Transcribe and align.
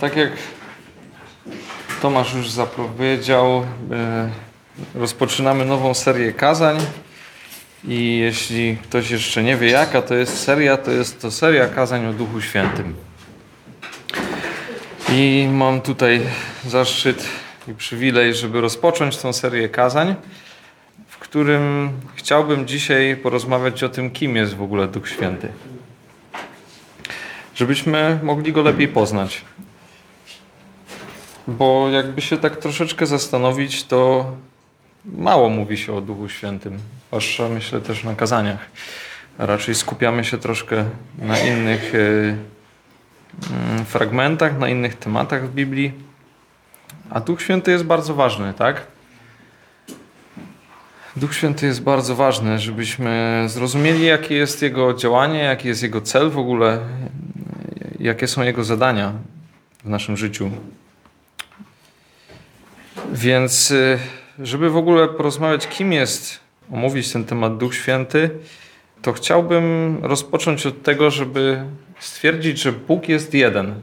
tak 0.00 0.16
jak 0.16 0.30
Tomasz 2.02 2.34
już 2.34 2.50
zapowiedział, 2.50 3.66
e, 3.92 4.30
rozpoczynamy 4.94 5.64
nową 5.64 5.94
serię 5.94 6.32
kazań. 6.32 6.78
I 7.84 8.18
jeśli 8.18 8.76
ktoś 8.76 9.10
jeszcze 9.10 9.42
nie 9.42 9.56
wie 9.56 9.70
jaka 9.70 10.02
to 10.02 10.14
jest 10.14 10.42
seria, 10.42 10.76
to 10.76 10.90
jest 10.90 11.20
to 11.22 11.30
seria 11.30 11.68
kazań 11.68 12.06
o 12.06 12.12
Duchu 12.12 12.40
Świętym. 12.40 12.94
I 15.12 15.48
mam 15.52 15.80
tutaj 15.80 16.20
zaszczyt 16.66 17.28
i 17.68 17.74
przywilej, 17.74 18.34
żeby 18.34 18.60
rozpocząć 18.60 19.16
tą 19.16 19.32
serię 19.32 19.68
kazań, 19.68 20.14
w 21.08 21.18
którym 21.18 21.90
chciałbym 22.14 22.66
dzisiaj 22.66 23.16
porozmawiać 23.16 23.82
o 23.82 23.88
tym, 23.88 24.10
kim 24.10 24.36
jest 24.36 24.54
w 24.54 24.62
ogóle 24.62 24.88
Duch 24.88 25.08
Święty. 25.08 25.48
Żebyśmy 27.54 28.18
mogli 28.22 28.52
go 28.52 28.62
lepiej 28.62 28.88
poznać. 28.88 29.44
Bo 31.58 31.88
jakby 31.88 32.20
się 32.20 32.36
tak 32.36 32.56
troszeczkę 32.56 33.06
zastanowić, 33.06 33.84
to 33.84 34.30
mało 35.04 35.48
mówi 35.48 35.76
się 35.76 35.94
o 35.94 36.00
Duchu 36.00 36.28
Świętym, 36.28 36.78
zwłaszcza 37.06 37.48
myślę 37.48 37.80
też 37.80 38.04
na 38.04 38.14
kazaniach. 38.14 38.70
Raczej 39.38 39.74
skupiamy 39.74 40.24
się 40.24 40.38
troszkę 40.38 40.84
na 41.18 41.38
innych 41.38 41.94
e, 41.94 41.98
mm, 41.98 43.84
fragmentach, 43.84 44.58
na 44.58 44.68
innych 44.68 44.94
tematach 44.94 45.48
w 45.48 45.54
Biblii. 45.54 45.92
A 47.10 47.20
Duch 47.20 47.42
Święty 47.42 47.70
jest 47.70 47.84
bardzo 47.84 48.14
ważny, 48.14 48.54
tak? 48.54 48.86
Duch 51.16 51.34
Święty 51.34 51.66
jest 51.66 51.82
bardzo 51.82 52.16
ważny, 52.16 52.58
żebyśmy 52.58 53.44
zrozumieli, 53.46 54.06
jakie 54.06 54.34
jest 54.34 54.62
Jego 54.62 54.94
działanie, 54.94 55.38
jaki 55.38 55.68
jest 55.68 55.82
Jego 55.82 56.00
cel 56.00 56.30
w 56.30 56.38
ogóle, 56.38 56.78
jakie 58.00 58.28
są 58.28 58.42
Jego 58.42 58.64
zadania 58.64 59.12
w 59.84 59.88
naszym 59.88 60.16
życiu. 60.16 60.50
Więc, 63.12 63.70
y, 63.70 63.98
żeby 64.38 64.70
w 64.70 64.76
ogóle 64.76 65.08
porozmawiać, 65.08 65.68
kim 65.68 65.92
jest, 65.92 66.40
omówić 66.72 67.12
ten 67.12 67.24
temat 67.24 67.56
Duch 67.56 67.74
Święty, 67.74 68.30
to 69.02 69.12
chciałbym 69.12 69.98
rozpocząć 70.02 70.66
od 70.66 70.82
tego, 70.82 71.10
żeby 71.10 71.64
stwierdzić, 71.98 72.58
że 72.58 72.72
Bóg 72.72 73.08
jest 73.08 73.34
jeden. 73.34 73.74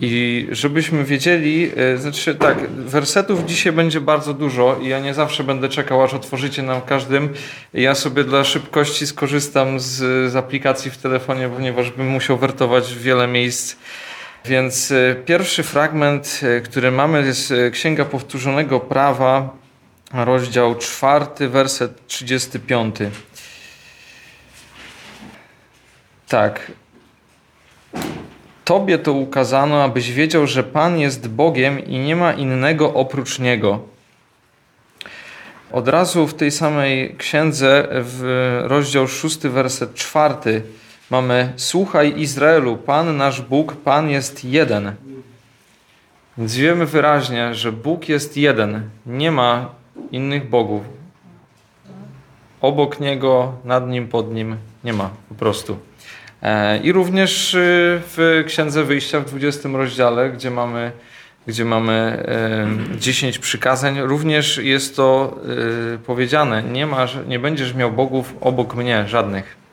I 0.00 0.46
żebyśmy 0.50 1.04
wiedzieli, 1.04 1.70
y, 1.94 1.98
znaczy 1.98 2.34
tak, 2.34 2.70
wersetów 2.70 3.44
dzisiaj 3.44 3.72
będzie 3.72 4.00
bardzo 4.00 4.34
dużo 4.34 4.78
i 4.82 4.88
ja 4.88 5.00
nie 5.00 5.14
zawsze 5.14 5.44
będę 5.44 5.68
czekał, 5.68 6.02
aż 6.02 6.14
otworzycie 6.14 6.62
nam 6.62 6.80
każdym. 6.80 7.28
Ja 7.74 7.94
sobie 7.94 8.24
dla 8.24 8.44
szybkości 8.44 9.06
skorzystam 9.06 9.80
z, 9.80 9.94
z 10.32 10.36
aplikacji 10.36 10.90
w 10.90 10.96
telefonie, 10.96 11.48
ponieważ 11.48 11.90
bym 11.90 12.06
musiał 12.06 12.38
wertować 12.38 12.94
wiele 12.94 13.26
miejsc 13.26 13.76
więc 14.46 14.92
e, 14.92 15.14
pierwszy 15.14 15.62
fragment, 15.62 16.40
e, 16.42 16.60
który 16.60 16.90
mamy, 16.90 17.26
jest 17.26 17.50
e, 17.50 17.70
Księga 17.70 18.04
Powtórzonego 18.04 18.80
Prawa, 18.80 19.56
rozdział 20.12 20.74
czwarty, 20.74 21.48
werset 21.48 22.06
35. 22.06 22.96
Tak. 26.28 26.72
Tobie 28.64 28.98
to 28.98 29.12
ukazano, 29.12 29.84
abyś 29.84 30.12
wiedział, 30.12 30.46
że 30.46 30.64
Pan 30.64 30.98
jest 30.98 31.28
Bogiem 31.28 31.86
i 31.86 31.98
nie 31.98 32.16
ma 32.16 32.32
innego 32.32 32.94
oprócz 32.94 33.38
Niego. 33.38 33.88
Od 35.72 35.88
razu 35.88 36.26
w 36.26 36.34
tej 36.34 36.50
samej 36.50 37.16
księdze, 37.18 37.88
w 37.90 38.60
rozdział 38.64 39.08
szósty, 39.08 39.50
werset 39.50 39.94
czwarty, 39.94 40.62
mamy 41.10 41.52
Słuchaj 41.56 42.20
Izraelu, 42.20 42.76
Pan 42.76 43.16
nasz 43.16 43.40
Bóg, 43.42 43.76
Pan 43.76 44.10
jest 44.10 44.44
jeden. 44.44 44.92
Więc 46.38 46.56
wiemy 46.56 46.86
wyraźnie, 46.86 47.54
że 47.54 47.72
Bóg 47.72 48.08
jest 48.08 48.36
jeden. 48.36 48.90
Nie 49.06 49.30
ma 49.30 49.68
innych 50.12 50.48
bogów. 50.48 50.82
Obok 52.60 53.00
Niego, 53.00 53.52
nad 53.64 53.88
Nim, 53.88 54.08
pod 54.08 54.34
Nim 54.34 54.56
nie 54.84 54.92
ma 54.92 55.10
po 55.28 55.34
prostu. 55.34 55.78
E, 56.42 56.78
I 56.78 56.92
również 56.92 57.54
y, 57.54 57.58
w 58.06 58.44
Księdze 58.46 58.84
Wyjścia 58.84 59.20
w 59.20 59.24
20 59.24 59.68
rozdziale, 59.68 60.30
gdzie 60.30 60.50
mamy, 60.50 60.92
gdzie 61.46 61.64
mamy 61.64 62.26
10 62.98 63.38
przykazań, 63.38 64.00
również 64.00 64.58
jest 64.58 64.96
to 64.96 65.36
y, 65.94 65.98
powiedziane: 65.98 66.62
nie, 66.62 66.86
masz, 66.86 67.18
nie 67.28 67.38
będziesz 67.38 67.74
miał 67.74 67.92
bogów 67.92 68.34
obok 68.40 68.74
mnie, 68.74 69.04
żadnych. 69.08 69.65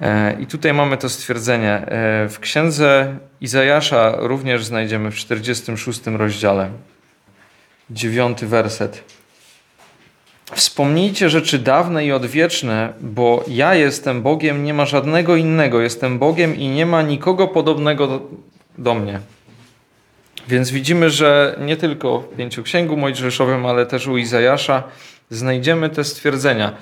E, 0.00 0.36
I 0.40 0.46
tutaj 0.46 0.74
mamy 0.74 0.96
to 0.96 1.08
stwierdzenie. 1.08 1.72
E, 1.72 2.28
w 2.28 2.38
księdze 2.40 3.16
Izajasza 3.40 4.14
również 4.18 4.64
znajdziemy 4.64 5.10
w 5.10 5.14
46 5.14 6.00
rozdziale, 6.06 6.68
dziewiąty 7.90 8.46
werset. 8.46 9.04
Wspomnijcie 10.52 11.30
rzeczy 11.30 11.58
dawne 11.58 12.06
i 12.06 12.12
odwieczne, 12.12 12.92
bo 13.00 13.44
ja 13.48 13.74
jestem 13.74 14.22
Bogiem, 14.22 14.64
nie 14.64 14.74
ma 14.74 14.86
żadnego 14.86 15.36
innego. 15.36 15.80
Jestem 15.80 16.18
Bogiem 16.18 16.56
i 16.56 16.68
nie 16.68 16.86
ma 16.86 17.02
nikogo 17.02 17.48
podobnego 17.48 18.06
do, 18.06 18.28
do 18.78 18.94
mnie. 18.94 19.20
Więc 20.48 20.70
widzimy, 20.70 21.10
że 21.10 21.56
nie 21.60 21.76
tylko 21.76 22.20
w 22.20 22.36
Pięcioksięgu 22.36 22.96
Mojżeszowym, 22.96 23.66
ale 23.66 23.86
też 23.86 24.06
u 24.06 24.16
Izajasza 24.16 24.82
znajdziemy 25.30 25.90
te 25.90 26.04
stwierdzenia. 26.04 26.72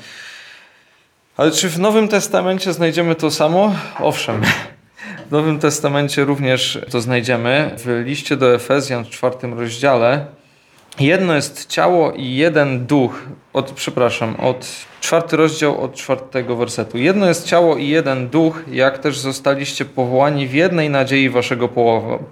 Ale 1.37 1.50
czy 1.50 1.69
w 1.69 1.78
Nowym 1.78 2.09
Testamencie 2.09 2.72
znajdziemy 2.72 3.15
to 3.15 3.31
samo? 3.31 3.75
Owszem. 4.00 4.43
W 5.28 5.31
Nowym 5.31 5.59
Testamencie 5.59 6.25
również 6.25 6.78
to 6.91 7.00
znajdziemy. 7.00 7.70
W 7.78 8.03
liście 8.06 8.37
do 8.37 8.54
Efezjan 8.54 9.04
w 9.04 9.10
czwartym 9.10 9.59
rozdziale 9.59 10.26
jedno 11.00 11.34
jest 11.34 11.66
ciało 11.66 12.12
i 12.12 12.34
jeden 12.34 12.87
duch. 12.87 13.22
Od, 13.53 13.71
przepraszam, 13.71 14.37
od 14.37 14.66
czwarty 15.00 15.37
rozdział 15.37 15.81
od 15.81 15.94
czwartego 15.94 16.56
wersetu. 16.56 16.98
Jedno 16.98 17.28
jest 17.28 17.47
ciało 17.47 17.76
i 17.76 17.88
jeden 17.88 18.28
duch, 18.28 18.62
jak 18.72 18.98
też 18.98 19.19
zostaliście 19.19 19.84
powołani 19.84 20.47
w 20.47 20.54
jednej 20.54 20.91
nadziei 20.91 21.31
waszego 21.31 21.69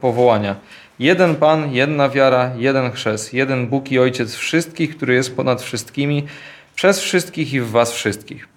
powołania. 0.00 0.56
Jeden 0.98 1.36
Pan, 1.36 1.72
jedna 1.72 2.08
wiara, 2.08 2.50
jeden 2.56 2.92
chrzest, 2.92 3.34
jeden 3.34 3.66
Bóg 3.66 3.92
i 3.92 3.98
Ojciec 3.98 4.34
wszystkich, 4.34 4.96
który 4.96 5.14
jest 5.14 5.36
ponad 5.36 5.62
wszystkimi, 5.62 6.26
przez 6.74 7.00
wszystkich 7.00 7.52
i 7.52 7.60
w 7.60 7.70
was 7.70 7.92
wszystkich. 7.92 8.49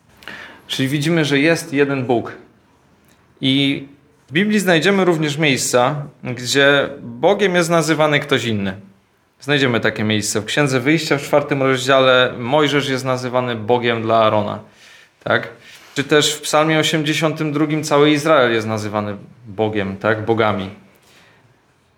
Czyli 0.68 0.90
widzimy, 0.90 1.26
że 1.26 1.40
jest 1.40 1.74
jeden 1.74 2.06
Bóg. 2.06 2.32
I 3.42 3.88
w 4.28 4.32
Biblii 4.32 4.60
znajdziemy 4.60 5.06
również 5.06 5.38
miejsca, 5.38 6.06
gdzie 6.24 6.90
Bogiem 7.02 7.56
jest 7.56 7.70
nazywany 7.70 8.20
ktoś 8.20 8.46
inny. 8.46 8.74
Znajdziemy 9.40 9.80
takie 9.80 10.04
miejsce. 10.04 10.42
W 10.42 10.46
Księdze 10.46 10.80
Wyjścia 10.80 11.18
w 11.18 11.22
czwartym 11.22 11.64
rozdziale 11.64 12.34
Mojżesz 12.38 12.90
jest 12.90 13.06
nazywany 13.06 13.56
Bogiem 13.56 14.02
dla 14.02 14.20
Arona. 14.20 14.60
Tak? 15.24 15.50
Czy 15.96 16.04
też 16.04 16.34
w 16.34 16.42
Psalmie 16.42 16.80
82 16.80 17.66
cały 17.84 18.12
Izrael 18.12 18.54
jest 18.54 18.68
nazywany 18.68 19.18
Bogiem, 19.48 19.98
tak? 19.98 20.26
Bogami 20.26 20.83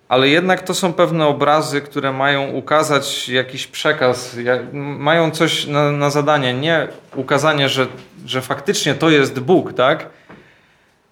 ale 0.09 0.29
jednak 0.29 0.61
to 0.61 0.73
są 0.73 0.93
pewne 0.93 1.27
obrazy, 1.27 1.81
które 1.81 2.13
mają 2.13 2.51
ukazać 2.51 3.29
jakiś 3.29 3.67
przekaz, 3.67 4.37
mają 4.73 5.31
coś 5.31 5.67
na, 5.67 5.91
na, 5.91 6.09
zadanie, 6.09 6.53
nie 6.53 6.87
ukazanie, 7.15 7.69
że, 7.69 7.87
że 8.25 8.41
faktycznie 8.41 8.93
to 8.93 9.09
jest 9.09 9.39
Bóg, 9.39 9.73
tak? 9.73 10.09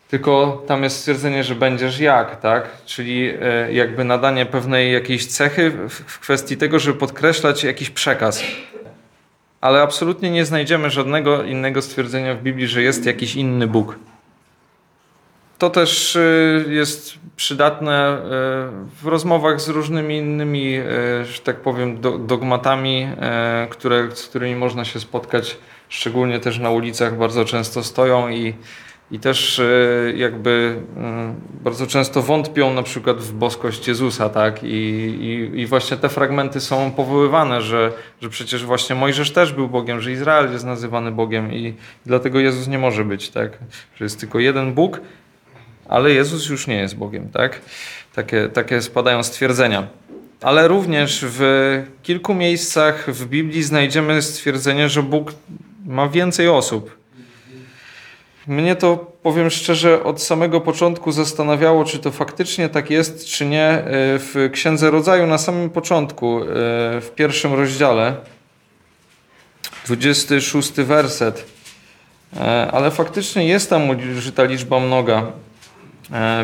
Tylko 0.10 0.64
tam 0.68 0.84
jest 0.84 0.98
stwierdzenie, 0.98 1.44
że 1.44 1.56
będziesz 1.56 2.00
jak, 2.00 2.42
tak? 2.42 2.70
Czyli 2.86 3.34
e, 3.42 3.74
jakby 3.74 4.04
nadanie 4.04 4.46
pewnej 4.46 4.94
jakiejś 4.94 5.26
cechy 5.26 5.72
w 5.90 6.20
kwestii 6.20 6.58
tego, 6.58 6.80
żeby 6.80 7.00
podkreślać 7.00 7.64
jakiś 7.64 7.90
przekaz. 7.90 8.44
Ale 9.62 9.82
absolutnie 9.82 10.32
nie 10.32 10.46
znajdziemy 10.46 10.90
żadnego 10.90 11.44
innego 11.44 11.82
stwierdzenia 11.82 12.36
w 12.36 12.42
Biblii, 12.42 12.68
że 12.68 12.82
jest 12.82 13.06
jakiś 13.06 13.36
inny 13.36 13.68
Bóg. 13.68 13.96
To 15.58 15.70
też 15.70 16.16
y, 16.16 16.66
jest 16.70 17.14
przydatne 17.36 18.18
y, 18.18 18.22
w 19.02 19.08
rozmowach 19.08 19.62
z 19.62 19.70
różnymi 19.70 20.18
innymi, 20.18 20.78
y, 20.78 21.26
że 21.26 21.40
tak 21.44 21.62
powiem, 21.62 22.02
dogmatami, 22.28 23.08
które, 23.70 24.16
z 24.16 24.28
którymi 24.28 24.56
można 24.56 24.86
się 24.86 25.00
spotkać, 25.00 25.58
szczególnie 25.90 26.40
też 26.40 26.60
na 26.60 26.70
ulicach 26.70 27.18
bardzo 27.18 27.46
często 27.46 27.84
stoją 27.84 28.30
i, 28.30 28.54
i 29.12 29.20
też 29.20 29.62
jakby 30.16 30.82
bardzo 31.64 31.88
często 31.88 32.22
wątpią 32.22 32.74
na 32.74 32.84
przykład 32.84 33.18
w 33.18 33.34
boskość 33.34 33.88
Jezusa, 33.88 34.30
tak? 34.30 34.64
I, 34.64 34.68
i, 34.68 35.60
i 35.60 35.66
właśnie 35.66 35.98
te 35.98 36.10
fragmenty 36.10 36.62
są 36.62 36.92
powoływane, 36.92 37.62
że, 37.62 37.92
że 38.22 38.30
przecież 38.30 38.66
właśnie 38.66 38.96
Mojżesz 38.96 39.32
też 39.32 39.54
był 39.54 39.68
Bogiem, 39.68 40.02
że 40.02 40.12
Izrael 40.12 40.52
jest 40.52 40.66
nazywany 40.66 41.12
Bogiem 41.12 41.54
i 41.54 41.74
dlatego 42.06 42.40
Jezus 42.40 42.68
nie 42.68 42.80
może 42.80 43.06
być, 43.06 43.30
tak? 43.30 43.58
Że 43.96 44.06
jest 44.06 44.20
tylko 44.20 44.40
jeden 44.40 44.74
Bóg 44.74 45.02
ale 45.88 46.12
Jezus 46.12 46.50
już 46.50 46.68
nie 46.68 46.76
jest 46.76 46.96
Bogiem, 46.96 47.30
tak? 47.30 47.62
Takie, 48.16 48.50
takie 48.50 48.82
spadają 48.82 49.24
stwierdzenia. 49.24 49.88
Ale 50.42 50.68
również 50.68 51.26
w 51.28 51.42
kilku 52.04 52.34
miejscach 52.34 53.12
w 53.12 53.26
Biblii 53.26 53.64
znajdziemy 53.64 54.22
stwierdzenie, 54.22 54.90
że 54.90 55.04
Bóg 55.04 55.34
ma 55.86 56.10
więcej 56.10 56.50
osób. 56.50 57.04
Mnie 58.48 58.76
to, 58.76 59.12
powiem 59.24 59.50
szczerze, 59.50 60.04
od 60.04 60.22
samego 60.22 60.62
początku 60.62 61.12
zastanawiało, 61.12 61.86
czy 61.86 62.00
to 62.00 62.12
faktycznie 62.12 62.70
tak 62.70 62.90
jest, 62.90 63.26
czy 63.26 63.46
nie. 63.46 63.68
E, 63.68 63.84
w 64.20 64.50
Księdze 64.54 64.92
Rodzaju 64.92 65.28
na 65.28 65.38
samym 65.38 65.70
początku, 65.70 66.42
e, 66.42 66.46
w 67.02 67.12
pierwszym 67.16 67.54
rozdziale, 67.54 68.16
26 69.86 70.72
werset, 70.84 71.46
e, 72.38 72.72
ale 72.72 72.92
faktycznie 72.92 73.48
jest 73.48 73.70
tam 73.70 73.90
użyta 73.90 74.44
liczba 74.44 74.80
mnoga. 74.80 75.32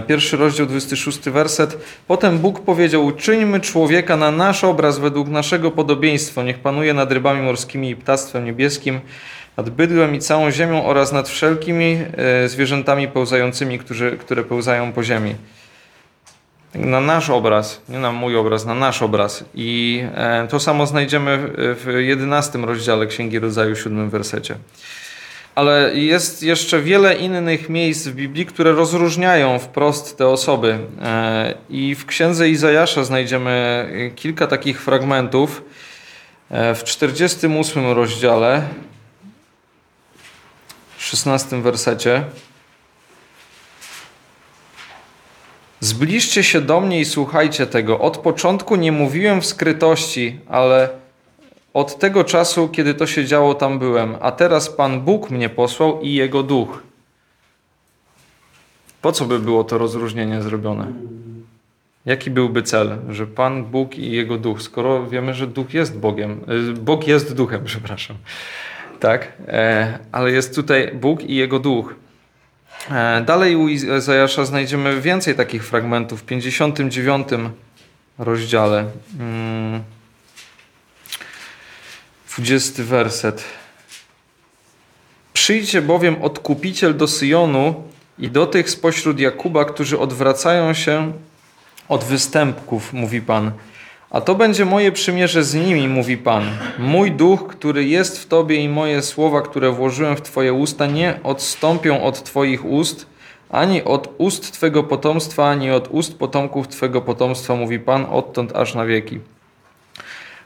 Pierwszy 0.07 0.37
rozdział, 0.37 0.65
26 0.65 1.19
werset. 1.19 1.77
Potem 2.07 2.39
Bóg 2.39 2.59
powiedział: 2.59 3.05
Uczyńmy 3.05 3.59
człowieka 3.59 4.17
na 4.17 4.31
nasz 4.31 4.63
obraz, 4.63 4.99
według 4.99 5.27
naszego 5.27 5.71
podobieństwa. 5.71 6.43
Niech 6.43 6.59
panuje 6.59 6.93
nad 6.93 7.11
rybami 7.11 7.41
morskimi 7.41 7.89
i 7.89 7.95
ptactwem 7.95 8.45
niebieskim, 8.45 8.99
nad 9.57 9.69
bydłem 9.69 10.15
i 10.15 10.19
całą 10.19 10.51
ziemią 10.51 10.85
oraz 10.85 11.11
nad 11.11 11.29
wszelkimi 11.29 11.97
e, 12.17 12.49
zwierzętami 12.49 13.07
pełzającymi, 13.07 13.79
którzy, 13.79 14.17
które 14.17 14.43
pełzają 14.43 14.93
po 14.93 15.03
ziemi. 15.03 15.35
Na 16.75 17.01
nasz 17.01 17.29
obraz, 17.29 17.81
nie 17.89 17.99
na 17.99 18.11
mój 18.11 18.37
obraz, 18.37 18.65
na 18.65 18.75
nasz 18.75 19.01
obraz. 19.01 19.45
I 19.55 20.03
e, 20.15 20.47
to 20.49 20.59
samo 20.59 20.85
znajdziemy 20.85 21.37
w 21.55 21.93
11 21.97 22.59
rozdziale 22.59 23.07
Księgi 23.07 23.39
Rodzaju, 23.39 23.75
7 23.75 24.09
wersecie. 24.09 24.55
Ale 25.55 25.95
jest 25.95 26.43
jeszcze 26.43 26.81
wiele 26.81 27.15
innych 27.15 27.69
miejsc 27.69 28.07
w 28.07 28.15
Biblii, 28.15 28.45
które 28.45 28.71
rozróżniają 28.71 29.59
wprost 29.59 30.17
te 30.17 30.27
osoby. 30.27 30.79
E, 31.01 31.53
I 31.69 31.95
w 31.95 32.05
księdze 32.05 32.49
Izajasza 32.49 33.03
znajdziemy 33.03 34.11
kilka 34.15 34.47
takich 34.47 34.81
fragmentów. 34.81 35.63
W 36.49 36.81
48 36.83 37.91
rozdziale 37.91 38.67
16 40.97 41.61
wersecie. 41.61 42.23
Zbliżcie 45.79 46.43
się 46.43 46.61
do 46.61 46.81
mnie 46.81 46.99
i 46.99 47.05
słuchajcie 47.05 47.67
tego. 47.67 47.99
Od 47.99 48.17
początku 48.17 48.75
nie 48.75 48.91
mówiłem 48.91 49.41
w 49.41 49.45
skrytości, 49.45 50.39
ale 50.47 50.89
od 51.79 51.99
tego 51.99 52.23
czasu, 52.23 52.69
kiedy 52.69 52.93
to 52.93 53.07
się 53.07 53.25
działo, 53.25 53.55
tam 53.55 53.79
byłem. 53.79 54.15
A 54.21 54.31
teraz 54.31 54.69
Pan 54.69 55.01
Bóg 55.01 55.29
mnie 55.29 55.49
posłał 55.49 56.01
i 56.01 56.13
Jego 56.13 56.43
Duch. 56.43 56.83
Po 59.01 59.11
co 59.11 59.25
by 59.25 59.39
było 59.39 59.63
to 59.63 59.77
rozróżnienie 59.77 60.41
zrobione? 60.41 60.87
Jaki 62.05 62.31
byłby 62.31 62.63
cel, 62.63 62.97
że 63.09 63.27
Pan 63.27 63.63
Bóg 63.63 63.97
i 63.97 64.11
Jego 64.11 64.37
Duch, 64.37 64.61
skoro 64.61 65.07
wiemy, 65.07 65.33
że 65.33 65.47
Duch 65.47 65.73
jest 65.73 65.99
Bogiem, 65.99 66.41
y, 66.69 66.73
Bóg 66.73 67.07
jest 67.07 67.35
Duchem, 67.35 67.61
przepraszam 67.71 68.15
tak? 68.99 69.33
E, 69.47 69.99
ale 70.11 70.31
jest 70.31 70.55
tutaj 70.55 70.91
Bóg 70.93 71.23
i 71.23 71.35
Jego 71.35 71.59
Duch. 71.59 71.95
E, 72.91 73.21
dalej 73.25 73.55
u 73.55 73.67
Izajasza 73.67 74.45
znajdziemy 74.45 75.01
więcej 75.01 75.35
takich 75.35 75.65
fragmentów 75.65 76.21
w 76.21 76.25
59 76.25 77.27
rozdziale. 78.17 78.85
20 82.37 82.81
mm. 82.81 82.89
werset. 82.89 83.43
Przyjdzie 85.33 85.81
bowiem 85.81 86.21
odkupiciel 86.21 86.97
do 86.97 87.07
Syjonu 87.07 87.83
i 88.19 88.29
do 88.29 88.45
tych 88.45 88.69
spośród 88.69 89.19
Jakuba, 89.19 89.65
którzy 89.65 89.99
odwracają 89.99 90.73
się 90.73 91.13
od 91.89 92.03
występków, 92.03 92.93
mówi 92.93 93.21
Pan. 93.21 93.51
A 94.09 94.21
to 94.21 94.35
będzie 94.35 94.65
moje 94.65 94.91
przymierze 94.91 95.43
z 95.43 95.55
nimi, 95.55 95.87
mówi 95.87 96.17
Pan. 96.17 96.43
Mój 96.79 97.11
duch, 97.11 97.47
który 97.47 97.85
jest 97.85 98.19
w 98.19 98.27
Tobie 98.27 98.55
i 98.55 98.69
moje 98.69 99.01
słowa, 99.01 99.41
które 99.41 99.71
włożyłem 99.71 100.15
w 100.15 100.21
Twoje 100.21 100.53
usta, 100.53 100.85
nie 100.85 101.19
odstąpią 101.23 102.03
od 102.03 102.23
Twoich 102.23 102.65
ust, 102.65 103.05
ani 103.49 103.83
od 103.83 104.13
ust 104.17 104.51
Twego 104.51 104.83
potomstwa, 104.83 105.49
ani 105.49 105.71
od 105.71 105.87
ust 105.91 106.17
potomków 106.17 106.67
Twego 106.67 107.01
potomstwa, 107.01 107.55
mówi 107.55 107.79
Pan, 107.79 108.05
odtąd 108.05 108.55
aż 108.55 108.75
na 108.75 108.85
wieki. 108.85 109.19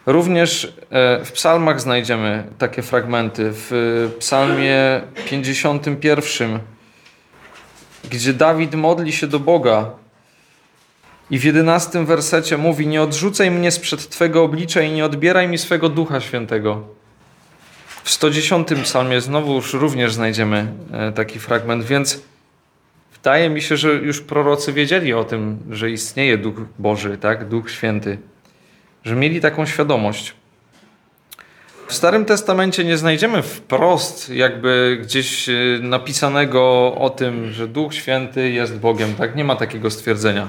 Również 0.05 0.73
e, 0.89 1.25
w 1.25 1.31
psalmach 1.31 1.81
znajdziemy 1.81 2.44
takie 2.57 2.81
fragmenty. 2.81 3.50
W 3.51 4.11
psalmie 4.19 5.01
51, 5.29 6.59
gdzie 8.11 8.33
Dawid 8.33 8.75
modli 8.75 9.11
się 9.11 9.27
do 9.27 9.39
Boga, 9.39 9.91
i 11.33 11.39
w 11.39 11.44
jedenastym 11.44 12.05
wersecie 12.05 12.57
mówi: 12.57 12.88
Nie 12.88 13.01
odrzucaj 13.01 13.51
mnie 13.51 13.71
sprzed 13.71 14.09
Twego 14.09 14.44
oblicza 14.44 14.81
i 14.81 14.91
nie 14.91 15.05
odbieraj 15.05 15.47
mi 15.47 15.57
swego 15.57 15.89
ducha 15.89 16.21
świętego. 16.21 16.83
W 18.03 18.09
110 18.09 18.67
psalmie 18.83 19.21
znowu 19.21 19.56
już 19.56 19.73
również 19.73 20.13
znajdziemy 20.13 20.67
e, 20.91 21.11
taki 21.11 21.39
fragment, 21.39 21.85
więc 21.85 22.21
wydaje 23.13 23.49
mi 23.49 23.61
się, 23.61 23.77
że 23.77 23.94
już 23.94 24.21
prorocy 24.21 24.73
wiedzieli 24.73 25.13
o 25.13 25.23
tym, 25.23 25.59
że 25.69 25.91
istnieje 25.91 26.38
Duch 26.38 26.56
Boży, 26.79 27.17
tak? 27.17 27.47
Duch 27.47 27.71
Święty, 27.71 28.17
że 29.03 29.15
mieli 29.15 29.41
taką 29.41 29.65
świadomość. 29.65 30.33
W 31.88 31.94
Starym 31.94 32.25
Testamencie 32.25 32.83
nie 32.83 32.97
znajdziemy 32.97 33.41
wprost 33.41 34.29
jakby 34.29 35.00
gdzieś 35.01 35.50
e, 35.50 35.53
napisanego 35.81 36.95
o 36.95 37.09
tym, 37.09 37.51
że 37.51 37.67
Duch 37.67 37.94
Święty 37.94 38.50
jest 38.50 38.79
Bogiem, 38.79 39.15
tak? 39.15 39.35
Nie 39.35 39.44
ma 39.44 39.55
takiego 39.55 39.91
stwierdzenia. 39.91 40.47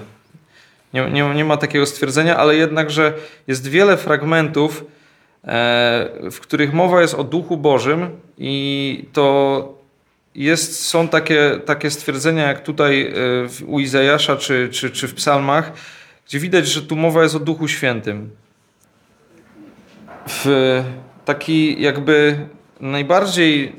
Nie, 0.95 1.11
nie, 1.11 1.35
nie 1.35 1.45
ma 1.45 1.57
takiego 1.57 1.87
stwierdzenia, 1.87 2.37
ale 2.37 2.57
jednakże 2.57 3.13
jest 3.47 3.69
wiele 3.69 3.97
fragmentów, 3.97 4.85
e, 5.45 6.09
w 6.31 6.41
których 6.41 6.73
mowa 6.73 7.01
jest 7.01 7.15
o 7.15 7.25
Duchu 7.25 7.57
Bożym 7.57 8.11
i 8.39 9.05
to 9.13 9.79
jest, 10.35 10.87
są 10.87 11.09
takie, 11.09 11.61
takie 11.65 11.91
stwierdzenia 11.91 12.49
jak 12.49 12.63
tutaj 12.63 13.03
e, 13.03 13.65
u 13.67 13.81
Izajasza 13.81 14.37
czy, 14.37 14.69
czy, 14.73 14.91
czy 14.91 15.09
w 15.09 15.15
psalmach, 15.15 15.73
gdzie 16.27 16.39
widać, 16.39 16.67
że 16.67 16.83
tu 16.83 16.97
mowa 16.97 17.23
jest 17.23 17.35
o 17.35 17.41
Duchu 17.41 17.69
Świętym. 17.69 18.31
W 20.29 20.83
taki 21.25 21.83
jakby 21.83 22.47
najbardziej 22.81 23.65
e, 23.67 23.73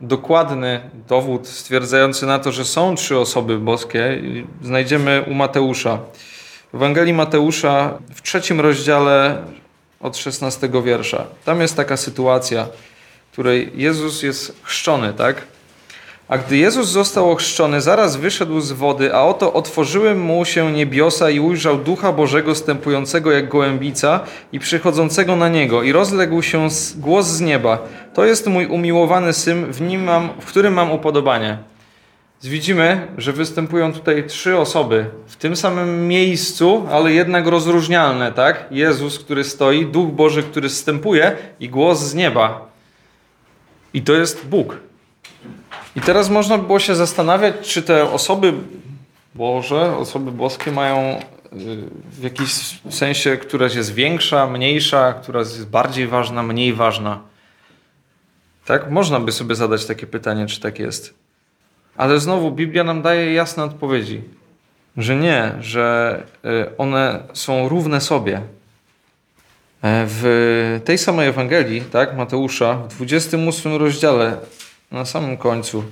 dokładny 0.00 0.90
dowód 1.08 1.48
stwierdzający 1.48 2.26
na 2.26 2.38
to, 2.38 2.52
że 2.52 2.64
są 2.64 2.94
trzy 2.94 3.18
osoby 3.18 3.58
boskie, 3.58 4.22
znajdziemy 4.62 5.24
u 5.30 5.34
Mateusza. 5.34 5.98
W 6.72 6.76
Ewangelii 6.76 7.12
Mateusza 7.12 7.98
w 8.14 8.22
trzecim 8.22 8.60
rozdziale 8.60 9.42
od 10.00 10.16
16 10.16 10.70
wiersza. 10.84 11.24
Tam 11.44 11.60
jest 11.60 11.76
taka 11.76 11.96
sytuacja, 11.96 12.66
w 13.28 13.32
której 13.32 13.70
Jezus 13.74 14.22
jest 14.22 14.56
chrzczony, 14.62 15.12
tak? 15.12 15.53
A 16.28 16.38
gdy 16.38 16.56
Jezus 16.56 16.88
został 16.88 17.30
ochrzczony, 17.30 17.80
zaraz 17.80 18.16
wyszedł 18.16 18.60
z 18.60 18.72
wody, 18.72 19.14
a 19.14 19.22
oto 19.22 19.52
otworzyły 19.52 20.14
mu 20.14 20.44
się 20.44 20.72
niebiosa 20.72 21.30
i 21.30 21.40
ujrzał 21.40 21.78
Ducha 21.78 22.12
Bożego 22.12 22.54
stępującego 22.54 23.32
jak 23.32 23.48
gołębica 23.48 24.20
i 24.52 24.58
przychodzącego 24.58 25.36
na 25.36 25.48
niego. 25.48 25.82
I 25.82 25.92
rozległ 25.92 26.42
się 26.42 26.68
głos 26.96 27.26
z 27.26 27.40
nieba. 27.40 27.78
To 28.14 28.24
jest 28.24 28.46
mój 28.46 28.66
umiłowany 28.66 29.32
syn, 29.32 29.72
w, 29.72 29.80
nim 29.80 30.04
mam, 30.04 30.28
w 30.40 30.44
którym 30.44 30.74
mam 30.74 30.92
upodobanie. 30.92 31.58
Widzimy, 32.42 33.08
że 33.18 33.32
występują 33.32 33.92
tutaj 33.92 34.26
trzy 34.26 34.58
osoby 34.58 35.06
w 35.26 35.36
tym 35.36 35.56
samym 35.56 36.08
miejscu, 36.08 36.86
ale 36.90 37.12
jednak 37.12 37.46
rozróżnialne, 37.46 38.32
tak? 38.32 38.64
Jezus, 38.70 39.18
który 39.18 39.44
stoi, 39.44 39.86
Duch 39.86 40.10
Boży, 40.10 40.42
który 40.42 40.68
wstępuje 40.68 41.36
i 41.60 41.68
głos 41.68 42.00
z 42.00 42.14
nieba. 42.14 42.66
I 43.94 44.02
to 44.02 44.12
jest 44.12 44.46
Bóg. 44.46 44.76
I 45.96 46.00
teraz 46.00 46.30
można 46.30 46.58
by 46.58 46.66
było 46.66 46.78
się 46.78 46.94
zastanawiać, 46.94 47.54
czy 47.60 47.82
te 47.82 48.10
osoby 48.10 48.52
Boże, 49.34 49.96
osoby 49.96 50.32
boskie 50.32 50.72
mają 50.72 51.18
y, 51.18 51.20
w 52.10 52.22
jakiś 52.22 52.80
sensie, 52.90 53.36
któraś 53.36 53.74
jest 53.74 53.94
większa, 53.94 54.46
mniejsza, 54.46 55.12
która 55.12 55.40
jest 55.40 55.68
bardziej 55.68 56.06
ważna, 56.06 56.42
mniej 56.42 56.72
ważna. 56.72 57.20
Tak? 58.64 58.90
Można 58.90 59.20
by 59.20 59.32
sobie 59.32 59.54
zadać 59.54 59.86
takie 59.86 60.06
pytanie, 60.06 60.46
czy 60.46 60.60
tak 60.60 60.78
jest. 60.78 61.14
Ale 61.96 62.20
znowu 62.20 62.50
Biblia 62.50 62.84
nam 62.84 63.02
daje 63.02 63.32
jasne 63.32 63.64
odpowiedzi, 63.64 64.22
że 64.96 65.16
nie, 65.16 65.52
że 65.60 66.22
y, 66.44 66.76
one 66.78 67.22
są 67.32 67.68
równe 67.68 68.00
sobie. 68.00 68.36
E, 68.36 70.04
w 70.08 70.80
tej 70.84 70.98
samej 70.98 71.28
Ewangelii, 71.28 71.80
tak, 71.80 72.16
Mateusza, 72.16 72.74
w 72.74 72.88
28 72.88 73.76
rozdziale 73.76 74.36
na 74.94 75.04
samym 75.04 75.36
końcu 75.36 75.84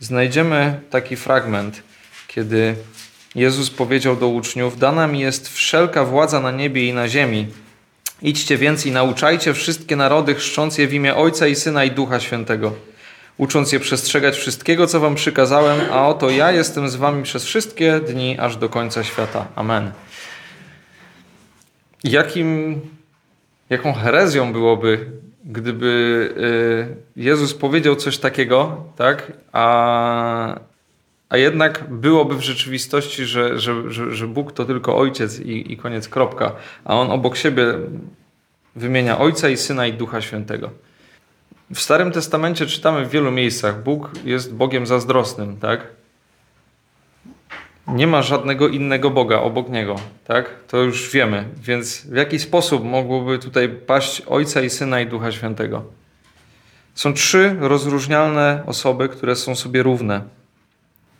znajdziemy 0.00 0.80
taki 0.90 1.16
fragment, 1.16 1.82
kiedy 2.28 2.76
Jezus 3.34 3.70
powiedział 3.70 4.16
do 4.16 4.28
uczniów: 4.28 4.78
Dana 4.78 5.06
mi 5.06 5.20
jest 5.20 5.48
wszelka 5.48 6.04
władza 6.04 6.40
na 6.40 6.50
niebie 6.50 6.88
i 6.88 6.92
na 6.92 7.08
ziemi. 7.08 7.46
Idźcie 8.22 8.58
więc 8.58 8.86
i 8.86 8.90
nauczajcie 8.90 9.54
wszystkie 9.54 9.96
narody, 9.96 10.34
chrzcząc 10.34 10.78
je 10.78 10.88
w 10.88 10.94
imię 10.94 11.14
Ojca 11.14 11.46
i 11.46 11.54
Syna 11.54 11.84
i 11.84 11.90
Ducha 11.90 12.20
Świętego, 12.20 12.72
ucząc 13.36 13.72
je 13.72 13.80
przestrzegać 13.80 14.36
wszystkiego, 14.36 14.86
co 14.86 15.00
wam 15.00 15.14
przykazałem, 15.14 15.80
a 15.92 16.08
oto 16.08 16.30
ja 16.30 16.52
jestem 16.52 16.88
z 16.88 16.96
wami 16.96 17.22
przez 17.22 17.44
wszystkie 17.44 18.00
dni, 18.00 18.38
aż 18.38 18.56
do 18.56 18.68
końca 18.68 19.04
świata. 19.04 19.46
Amen. 19.56 19.92
Jakim 22.04 22.80
jaką 23.70 23.92
herezją 23.92 24.52
byłoby, 24.52 25.10
gdyby 25.44 25.86
y, 27.16 27.20
Jezus 27.22 27.54
powiedział 27.54 27.96
coś 27.96 28.18
takiego, 28.18 28.84
tak? 28.96 29.32
A, 29.52 30.60
a 31.28 31.36
jednak 31.36 31.84
byłoby 31.90 32.36
w 32.36 32.40
rzeczywistości, 32.40 33.24
że, 33.24 33.58
że, 33.58 33.90
że, 33.90 34.14
że 34.14 34.26
Bóg 34.26 34.52
to 34.52 34.64
tylko 34.64 34.96
Ojciec 34.96 35.40
i, 35.40 35.72
i 35.72 35.76
koniec, 35.76 36.08
kropka. 36.08 36.52
A 36.84 36.94
On 36.94 37.10
obok 37.10 37.36
siebie 37.36 37.64
wymienia 38.76 39.18
Ojca 39.18 39.48
i 39.48 39.56
Syna 39.56 39.86
i 39.86 39.92
Ducha 39.92 40.20
Świętego. 40.20 40.70
W 41.74 41.80
Starym 41.80 42.12
Testamencie 42.12 42.66
czytamy 42.66 43.04
w 43.04 43.10
wielu 43.10 43.30
miejscach, 43.30 43.82
Bóg 43.82 44.10
jest 44.24 44.54
Bogiem 44.54 44.86
zazdrosnym, 44.86 45.56
tak? 45.56 45.86
Nie 47.88 48.06
ma 48.06 48.22
żadnego 48.22 48.68
innego 48.68 49.10
Boga 49.10 49.40
obok 49.40 49.68
Niego, 49.68 49.96
tak? 50.26 50.50
To 50.68 50.76
już 50.76 51.10
wiemy. 51.10 51.44
Więc 51.62 52.06
w 52.06 52.16
jaki 52.16 52.38
sposób 52.38 52.84
mogłoby 52.84 53.38
tutaj 53.38 53.68
paść 53.68 54.22
Ojca 54.26 54.60
i 54.60 54.70
Syna 54.70 55.00
i 55.00 55.06
Ducha 55.06 55.32
Świętego? 55.32 55.84
Są 56.94 57.12
trzy 57.12 57.56
rozróżnialne 57.60 58.62
osoby, 58.66 59.08
które 59.08 59.36
są 59.36 59.54
sobie 59.54 59.82
równe. 59.82 60.22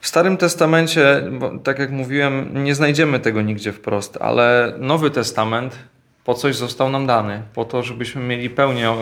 W 0.01 0.07
Starym 0.07 0.37
Testamencie, 0.37 1.23
tak 1.65 1.79
jak 1.79 1.91
mówiłem, 1.91 2.65
nie 2.65 2.75
znajdziemy 2.75 3.21
tego 3.21 3.43
nigdzie 3.43 3.73
wprost, 3.73 4.19
ale 4.21 4.75
Nowy 4.79 5.11
Testament 5.11 5.79
po 6.25 6.35
coś 6.35 6.57
został 6.57 6.91
nam 6.91 7.07
dany, 7.07 7.43
po 7.55 7.65
to, 7.65 7.83
żebyśmy 7.83 8.23
mieli 8.23 8.51
pełnię 8.51 8.93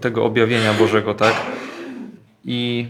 tego 0.00 0.24
objawienia 0.24 0.74
Bożego, 0.74 1.14
tak? 1.14 1.34
I 2.44 2.86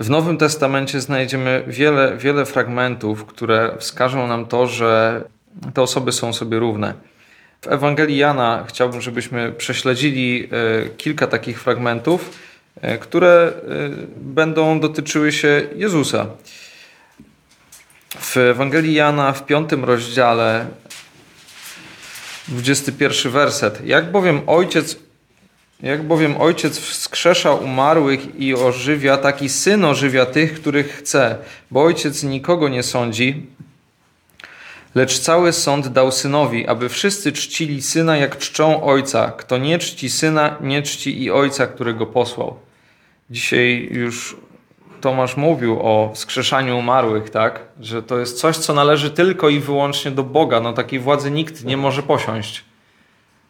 w 0.00 0.10
Nowym 0.10 0.38
Testamencie 0.38 1.00
znajdziemy 1.00 1.64
wiele, 1.66 2.16
wiele 2.16 2.46
fragmentów, 2.46 3.24
które 3.24 3.76
wskażą 3.78 4.26
nam 4.26 4.46
to, 4.46 4.66
że 4.66 5.24
te 5.74 5.82
osoby 5.82 6.12
są 6.12 6.32
sobie 6.32 6.58
równe. 6.58 6.94
W 7.62 7.68
Ewangelii 7.68 8.16
Jana 8.16 8.64
chciałbym, 8.68 9.00
żebyśmy 9.00 9.52
prześledzili 9.52 10.48
e, 10.84 10.88
kilka 10.88 11.26
takich 11.26 11.60
fragmentów, 11.62 12.38
e, 12.80 12.98
które 12.98 13.52
e, 13.52 13.52
będą 14.16 14.80
dotyczyły 14.80 15.32
się 15.32 15.62
Jezusa. 15.76 16.26
W 18.20 18.36
Ewangelii 18.36 18.94
Jana 18.94 19.32
w 19.32 19.46
piątym 19.46 19.84
rozdziale 19.84 20.66
21 22.48 23.32
werset. 23.32 23.86
Jak 23.86 24.10
bowiem 24.10 24.40
ojciec, 24.46 24.96
jak 25.82 26.02
bowiem 26.02 26.40
ojciec 26.40 26.78
wskrzesza 26.78 27.52
umarłych 27.52 28.40
i 28.40 28.54
ożywia, 28.54 29.16
taki 29.16 29.48
syn 29.48 29.84
ożywia 29.84 30.26
tych, 30.26 30.54
których 30.54 30.96
chce, 30.96 31.38
bo 31.70 31.82
ojciec 31.82 32.22
nikogo 32.22 32.68
nie 32.68 32.82
sądzi, 32.82 33.46
lecz 34.94 35.18
cały 35.18 35.52
sąd 35.52 35.88
dał 35.88 36.12
synowi, 36.12 36.66
aby 36.66 36.88
wszyscy 36.88 37.32
czcili 37.32 37.82
syna 37.82 38.16
jak 38.16 38.38
czczą 38.38 38.82
ojca. 38.82 39.32
Kto 39.36 39.58
nie 39.58 39.78
czci 39.78 40.10
syna, 40.10 40.56
nie 40.60 40.82
czci 40.82 41.22
i 41.22 41.30
ojca, 41.30 41.66
którego 41.66 42.06
posłał. 42.06 42.56
Dzisiaj 43.30 43.88
już 43.90 44.36
Tomasz 45.00 45.36
mówił 45.36 45.80
o 45.80 46.10
wskrzeszaniu 46.14 46.78
umarłych, 46.78 47.30
tak? 47.30 47.60
Że 47.80 48.02
to 48.02 48.18
jest 48.18 48.40
coś, 48.40 48.56
co 48.56 48.74
należy 48.74 49.10
tylko 49.10 49.48
i 49.48 49.60
wyłącznie 49.60 50.10
do 50.10 50.22
Boga. 50.22 50.60
No 50.60 50.72
takiej 50.72 51.00
władzy 51.00 51.30
nikt 51.30 51.64
nie 51.64 51.76
może 51.76 52.02
posiąść. 52.02 52.64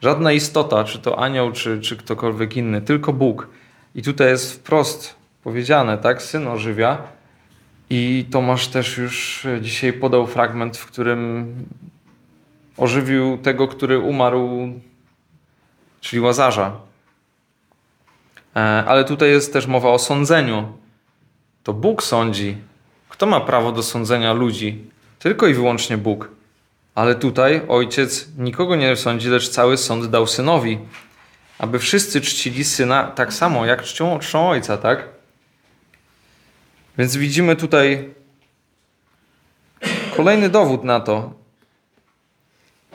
Żadna 0.02 0.32
istota, 0.32 0.84
czy 0.84 0.98
to 0.98 1.18
anioł, 1.18 1.52
czy, 1.52 1.80
czy 1.80 1.96
ktokolwiek 1.96 2.56
inny, 2.56 2.82
tylko 2.82 3.12
Bóg. 3.12 3.48
I 3.94 4.02
tutaj 4.02 4.28
jest 4.28 4.52
wprost 4.52 5.14
powiedziane, 5.44 5.98
tak? 5.98 6.22
Syn 6.22 6.48
ożywia. 6.48 6.98
I 7.90 8.26
Tomasz 8.30 8.68
też 8.68 8.98
już 8.98 9.46
dzisiaj 9.60 9.92
podał 9.92 10.26
fragment, 10.26 10.76
w 10.76 10.86
którym 10.86 11.54
ożywił 12.76 13.38
tego, 13.38 13.68
który 13.68 13.98
umarł, 13.98 14.72
czyli 16.00 16.20
Łazarza. 16.20 16.72
E, 18.56 18.60
ale 18.60 19.04
tutaj 19.04 19.30
jest 19.30 19.52
też 19.52 19.66
mowa 19.66 19.88
o 19.90 19.98
sądzeniu 19.98 20.72
to 21.68 21.72
Bóg 21.72 22.02
sądzi. 22.02 22.56
Kto 23.08 23.26
ma 23.26 23.40
prawo 23.40 23.72
do 23.72 23.82
sądzenia 23.82 24.32
ludzi? 24.32 24.84
Tylko 25.18 25.46
i 25.46 25.54
wyłącznie 25.54 25.98
Bóg. 25.98 26.30
Ale 26.98 27.14
tutaj 27.14 27.60
ojciec 27.68 28.28
nikogo 28.38 28.76
nie 28.76 28.96
sądzi, 28.96 29.28
lecz 29.28 29.48
cały 29.48 29.76
sąd 29.76 30.06
dał 30.06 30.26
synowi, 30.26 30.78
aby 31.58 31.78
wszyscy 31.78 32.20
czcili 32.20 32.64
syna 32.64 33.04
tak 33.04 33.32
samo, 33.32 33.66
jak 33.66 33.82
czcią, 33.82 34.18
czczą 34.18 34.50
ojca, 34.50 34.76
tak? 34.76 35.04
Więc 36.98 37.16
widzimy 37.16 37.56
tutaj 37.56 38.14
kolejny 40.16 40.48
dowód 40.48 40.84
na 40.84 41.00
to, 41.00 41.32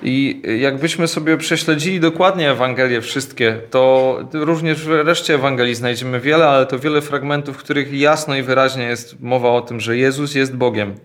i 0.01 0.41
jakbyśmy 0.60 1.07
sobie 1.07 1.38
prześledzili 1.38 2.00
dokładnie 2.00 2.51
Ewangelie 2.51 3.01
wszystkie, 3.01 3.62
to 3.69 4.17
również 4.33 4.86
w 4.86 4.89
reszcie 4.89 5.36
Ewangelii 5.36 5.75
znajdziemy 5.75 6.19
wiele, 6.19 6.48
ale 6.48 6.65
to 6.65 6.79
wiele 6.79 7.01
fragmentów, 7.01 7.55
w 7.55 7.60
których 7.60 7.93
jasno 7.93 8.36
i 8.36 8.43
wyraźnie 8.43 8.83
jest 8.83 9.19
mowa 9.19 9.50
o 9.50 9.62
tym, 9.62 9.79
że 9.79 9.98
Jezus 9.98 10.36
jest 10.36 10.55
Bogiem. 10.55 10.95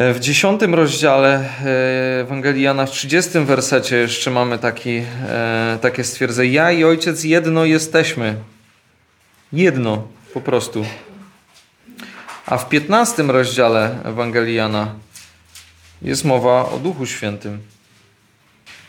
W 0.00 0.16
dziesiątym 0.20 0.74
rozdziale 0.74 1.44
e, 1.64 2.20
Ewangelii 2.20 2.62
Jana, 2.62 2.86
w 2.86 2.90
trzydziestym 2.90 3.46
wersecie 3.46 3.96
jeszcze 3.96 4.30
mamy 4.30 4.58
taki, 4.58 5.02
e, 5.28 5.78
takie 5.80 6.04
stwierdzenie. 6.04 6.52
Ja 6.52 6.72
i 6.72 6.84
Ojciec 6.84 7.24
jedno 7.24 7.64
jesteśmy. 7.64 8.34
Jedno 9.52 10.08
po 10.34 10.40
prostu. 10.40 10.84
A 12.46 12.58
w 12.58 12.68
piętnastym 12.68 13.30
rozdziale 13.30 13.98
Ewangelii 14.04 14.54
Jana 14.54 14.94
jest 16.02 16.24
mowa 16.24 16.70
o 16.70 16.78
Duchu 16.78 17.06
Świętym. 17.06 17.58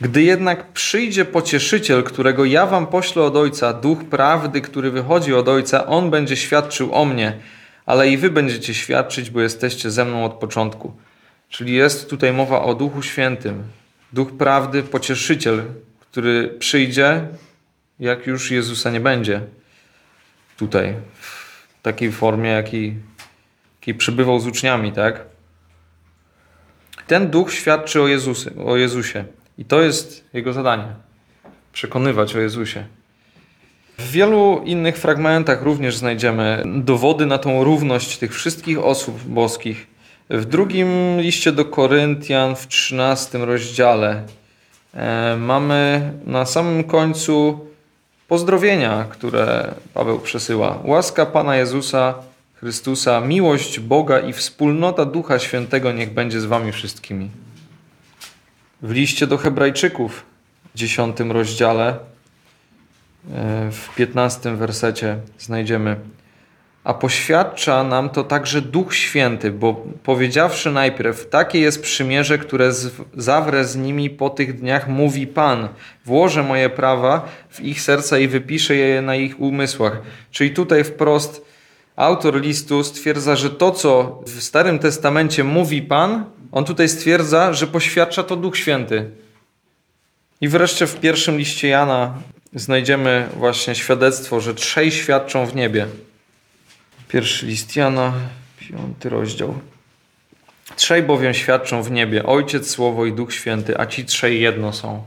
Gdy 0.02 0.24
jednak 0.24 0.74
przyjdzie 0.74 1.26
pocieszyciel, 1.26 2.04
którego 2.04 2.46
ja 2.46 2.66
wam 2.66 2.88
poślę 2.88 3.24
od 3.24 3.36
Ojca, 3.36 3.74
duch 3.74 4.04
prawdy, 4.04 4.62
który 4.62 4.92
wychodzi 4.92 5.34
od 5.34 5.48
Ojca, 5.48 5.86
on 5.86 6.10
będzie 6.10 6.38
świadczył 6.38 6.94
o 6.94 7.06
mnie, 7.06 7.38
ale 7.90 8.10
i 8.10 8.18
wy 8.18 8.30
będziecie 8.30 8.74
świadczyć, 8.74 9.30
bo 9.30 9.42
jesteście 9.42 9.92
ze 9.92 10.06
mną 10.06 10.26
od 10.26 10.34
początku. 10.34 10.94
Czyli 11.50 11.74
jest 11.74 12.10
tutaj 12.10 12.34
mowa 12.34 12.62
o 12.62 12.76
Duchu 12.76 13.02
Świętym. 13.02 13.64
Duch 14.14 14.38
prawdy, 14.38 14.84
pocieszyciel, 14.84 15.64
który 16.00 16.48
przyjdzie, 16.48 17.28
jak 18.00 18.28
już 18.28 18.52
Jezusa 18.52 18.92
nie 18.92 19.00
będzie. 19.00 19.42
Tutaj, 20.58 20.96
w 21.20 21.82
takiej 21.82 22.12
formie, 22.12 22.50
jakiej, 22.50 23.00
przybywał 23.98 24.40
z 24.40 24.48
uczniami, 24.48 24.92
tak? 24.92 25.26
Ten 27.08 27.30
duch 27.30 27.54
świadczy 27.54 28.02
o, 28.02 28.06
o 28.66 28.78
Jezusie. 28.78 29.26
I 29.58 29.66
to 29.66 29.82
jest 29.82 30.26
jego 30.34 30.54
zadanie. 30.54 30.88
Przekonywać 31.74 32.36
o 32.36 32.40
Jezusie. 32.40 32.86
W 34.00 34.12
wielu 34.12 34.62
innych 34.66 34.98
fragmentach 34.98 35.62
również 35.62 35.98
znajdziemy 35.98 36.64
dowody 36.66 37.26
na 37.26 37.38
tą 37.38 37.64
równość 37.64 38.18
tych 38.18 38.36
wszystkich 38.36 38.80
osób 38.80 39.24
boskich. 39.24 39.88
W 40.30 40.46
drugim 40.46 41.22
liście 41.22 41.52
do 41.52 41.66
Koryntian, 41.66 42.56
w 42.56 42.68
13 42.68 43.46
rozdziale, 43.46 44.24
e, 44.94 45.38
mamy 45.40 46.12
na 46.26 46.46
samym 46.46 46.84
końcu 46.84 47.60
pozdrowienia, 48.28 49.06
które 49.10 49.74
Paweł 49.94 50.20
przesyła. 50.20 50.80
Łaska 50.84 51.26
Pana 51.26 51.56
Jezusa 51.56 52.14
Chrystusa, 52.56 53.22
miłość 53.22 53.80
Boga 53.80 54.20
i 54.20 54.34
wspólnota 54.34 55.06
Ducha 55.06 55.40
Świętego 55.40 55.92
niech 55.92 56.14
będzie 56.14 56.42
z 56.42 56.46
wami 56.46 56.72
wszystkimi. 56.72 57.30
W 58.82 58.92
liście 58.92 59.28
do 59.28 59.38
Hebrajczyków, 59.38 60.26
w 60.76 60.78
dziesiątym 60.78 61.32
rozdziale, 61.32 62.00
w 63.72 63.96
piętnastym 63.96 64.58
wersecie 64.58 65.18
znajdziemy 65.38 65.96
a 66.84 66.94
poświadcza 66.94 67.84
nam 67.84 68.10
to 68.10 68.24
także 68.24 68.62
Duch 68.62 68.96
Święty, 68.96 69.52
bo 69.52 69.84
powiedziawszy 70.04 70.72
najpierw, 70.72 71.30
takie 71.30 71.60
jest 71.60 71.82
przymierze, 71.82 72.38
które 72.38 72.72
zawrę 73.18 73.66
z 73.66 73.76
nimi 73.76 74.10
po 74.10 74.30
tych 74.30 74.60
dniach, 74.60 74.88
mówi 74.88 75.28
Pan, 75.28 75.68
włożę 76.06 76.44
moje 76.44 76.70
prawa 76.70 77.26
w 77.50 77.62
ich 77.62 77.82
serca 77.82 78.20
i 78.20 78.28
wypiszę 78.28 78.76
je 78.76 79.02
na 79.02 79.16
ich 79.16 79.40
umysłach. 79.40 80.02
Czyli 80.32 80.52
tutaj 80.52 80.84
wprost 80.84 81.46
autor 81.96 82.42
listu 82.42 82.84
stwierdza, 82.84 83.36
że 83.36 83.50
to, 83.50 83.72
co 83.72 84.22
w 84.26 84.44
Starym 84.44 84.80
Testamencie 84.80 85.44
mówi 85.44 85.82
Pan, 85.82 86.24
on 86.52 86.66
tutaj 86.66 86.90
stwierdza, 86.90 87.54
że 87.54 87.68
poświadcza 87.68 88.24
to 88.24 88.36
Duch 88.36 88.58
Święty. 88.58 89.10
I 90.42 90.48
wreszcie 90.48 90.88
w 90.88 91.00
pierwszym 91.00 91.38
liście 91.38 91.68
Jana 91.68 92.14
znajdziemy 92.54 93.30
właśnie 93.34 93.76
świadectwo, 93.76 94.40
że 94.40 94.56
trzej 94.56 94.92
świadczą 94.92 95.46
w 95.46 95.56
niebie. 95.56 95.88
Pierwszy 97.08 97.46
list 97.46 97.76
Jana, 97.76 98.14
piąty 98.60 99.10
rozdział. 99.10 99.60
Trzej 100.76 101.04
bowiem 101.04 101.34
świadczą 101.34 101.84
w 101.84 101.92
niebie: 101.92 102.26
Ojciec, 102.26 102.70
Słowo 102.70 103.06
i 103.06 103.14
Duch 103.14 103.34
Święty, 103.34 103.80
a 103.80 103.86
ci 103.86 104.06
trzej 104.06 104.42
jedno 104.42 104.74
są. 104.74 105.04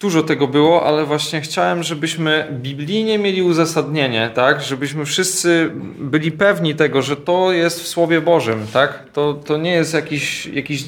Dużo 0.00 0.22
tego 0.22 0.48
było, 0.48 0.86
ale 0.86 1.04
właśnie 1.04 1.40
chciałem, 1.40 1.82
żebyśmy 1.82 2.46
biblijnie 2.52 3.18
mieli 3.18 3.42
uzasadnienie, 3.42 4.30
tak? 4.34 4.62
Żebyśmy 4.62 5.04
wszyscy 5.04 5.70
byli 5.98 6.32
pewni 6.32 6.74
tego, 6.74 7.02
że 7.02 7.16
to 7.16 7.52
jest 7.52 7.82
w 7.82 7.88
Słowie 7.88 8.20
Bożym, 8.20 8.66
tak? 8.72 9.02
To, 9.12 9.34
to 9.34 9.56
nie 9.56 9.72
jest 9.72 9.94
jakiś, 9.94 10.46
jakiś 10.46 10.84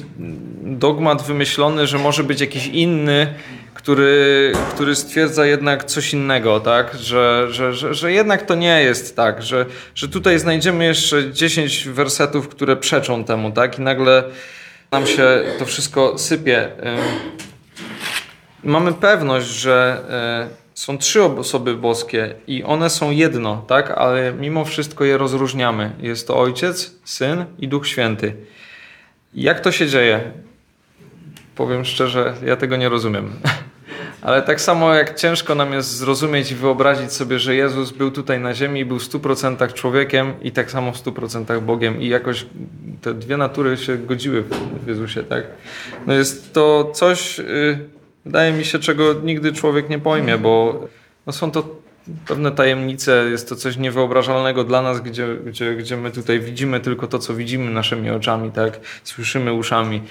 dogmat 0.63 1.21
wymyślony, 1.21 1.87
że 1.87 1.97
może 1.97 2.23
być 2.23 2.41
jakiś 2.41 2.67
inny, 2.67 3.33
który, 3.73 4.51
który 4.69 4.95
stwierdza 4.95 5.45
jednak 5.45 5.83
coś 5.83 6.13
innego, 6.13 6.59
tak? 6.59 6.97
Że, 6.97 7.47
że, 7.49 7.73
że, 7.73 7.93
że 7.93 8.11
jednak 8.11 8.45
to 8.45 8.55
nie 8.55 8.81
jest 8.81 9.15
tak, 9.15 9.43
że, 9.43 9.65
że 9.95 10.07
tutaj 10.07 10.39
znajdziemy 10.39 10.85
jeszcze 10.85 11.31
10 11.33 11.87
wersetów, 11.87 12.49
które 12.49 12.75
przeczą 12.75 13.23
temu, 13.23 13.51
tak? 13.51 13.79
I 13.79 13.81
nagle 13.81 14.23
nam 14.91 15.07
się 15.07 15.43
to 15.59 15.65
wszystko 15.65 16.17
sypie. 16.17 16.71
Mamy 18.63 18.93
pewność, 18.93 19.47
że 19.47 20.03
e, 20.49 20.61
są 20.73 20.97
trzy 20.97 21.23
osoby 21.23 21.75
boskie 21.75 22.35
i 22.47 22.63
one 22.63 22.89
są 22.89 23.11
jedno, 23.11 23.65
tak? 23.67 23.91
Ale 23.91 24.33
mimo 24.33 24.65
wszystko 24.65 25.03
je 25.03 25.17
rozróżniamy. 25.17 25.91
Jest 25.99 26.27
to 26.27 26.37
Ojciec, 26.39 26.95
Syn 27.05 27.45
i 27.59 27.67
Duch 27.67 27.87
Święty. 27.87 28.35
Jak 29.33 29.59
to 29.59 29.71
się 29.71 29.87
dzieje? 29.87 30.31
Powiem 31.55 31.85
szczerze, 31.85 32.33
ja 32.45 32.55
tego 32.55 32.77
nie 32.77 32.89
rozumiem. 32.89 33.31
Ale 34.21 34.41
tak 34.41 34.61
samo 34.61 34.93
jak 34.93 35.15
ciężko 35.15 35.55
nam 35.55 35.73
jest 35.73 35.97
zrozumieć 35.97 36.51
i 36.51 36.55
wyobrazić 36.55 37.13
sobie, 37.13 37.39
że 37.39 37.55
Jezus 37.55 37.91
był 37.91 38.11
tutaj 38.11 38.39
na 38.39 38.53
ziemi, 38.53 38.85
był 38.85 38.99
w 38.99 39.03
100% 39.03 39.73
człowiekiem 39.73 40.33
i 40.41 40.51
tak 40.51 40.71
samo 40.71 40.91
w 40.91 41.03
100% 41.03 41.61
Bogiem 41.61 42.01
i 42.01 42.07
jakoś 42.07 42.45
te 43.01 43.13
dwie 43.13 43.37
natury 43.37 43.77
się 43.77 43.97
godziły 43.97 44.43
w 44.83 44.87
Jezusie, 44.87 45.23
tak? 45.23 45.43
No 46.07 46.13
jest 46.13 46.53
to 46.53 46.91
coś, 46.93 47.37
yy, 47.37 47.89
wydaje 48.25 48.53
mi 48.53 48.65
się, 48.65 48.79
czego 48.79 49.13
nigdy 49.13 49.53
człowiek 49.53 49.89
nie 49.89 49.99
pojmie, 49.99 50.37
bo 50.37 50.87
no 51.27 51.33
są 51.33 51.51
to 51.51 51.81
pewne 52.27 52.51
tajemnice, 52.51 53.29
jest 53.31 53.49
to 53.49 53.55
coś 53.55 53.77
niewyobrażalnego 53.77 54.63
dla 54.63 54.81
nas, 54.81 55.01
gdzie, 55.01 55.35
gdzie, 55.45 55.75
gdzie 55.75 55.97
my 55.97 56.11
tutaj 56.11 56.39
widzimy 56.39 56.79
tylko 56.79 57.07
to, 57.07 57.19
co 57.19 57.33
widzimy 57.33 57.71
naszymi 57.71 58.09
oczami, 58.09 58.51
tak? 58.51 58.79
Słyszymy 59.03 59.53
uszami. 59.53 60.01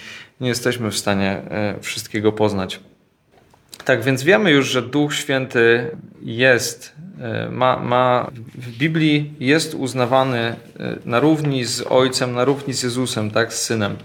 Nie 0.40 0.48
jesteśmy 0.48 0.90
w 0.90 0.98
stanie 0.98 1.30
e, 1.50 1.80
wszystkiego 1.80 2.32
poznać. 2.32 2.80
Tak 3.84 4.02
więc 4.02 4.22
wiemy 4.22 4.50
już, 4.50 4.68
że 4.68 4.82
Duch 4.82 5.14
Święty 5.14 5.90
jest, 6.22 6.94
e, 7.20 7.48
ma, 7.50 7.76
ma 7.76 8.30
w 8.54 8.78
Biblii 8.78 9.32
jest 9.40 9.74
uznawany 9.74 10.38
e, 10.38 10.56
na 11.04 11.20
równi 11.20 11.64
z 11.64 11.84
Ojcem, 11.88 12.32
na 12.32 12.44
równi 12.44 12.74
z 12.74 12.82
Jezusem, 12.82 13.30
tak, 13.30 13.54
z 13.54 13.62
Synem. 13.62 13.96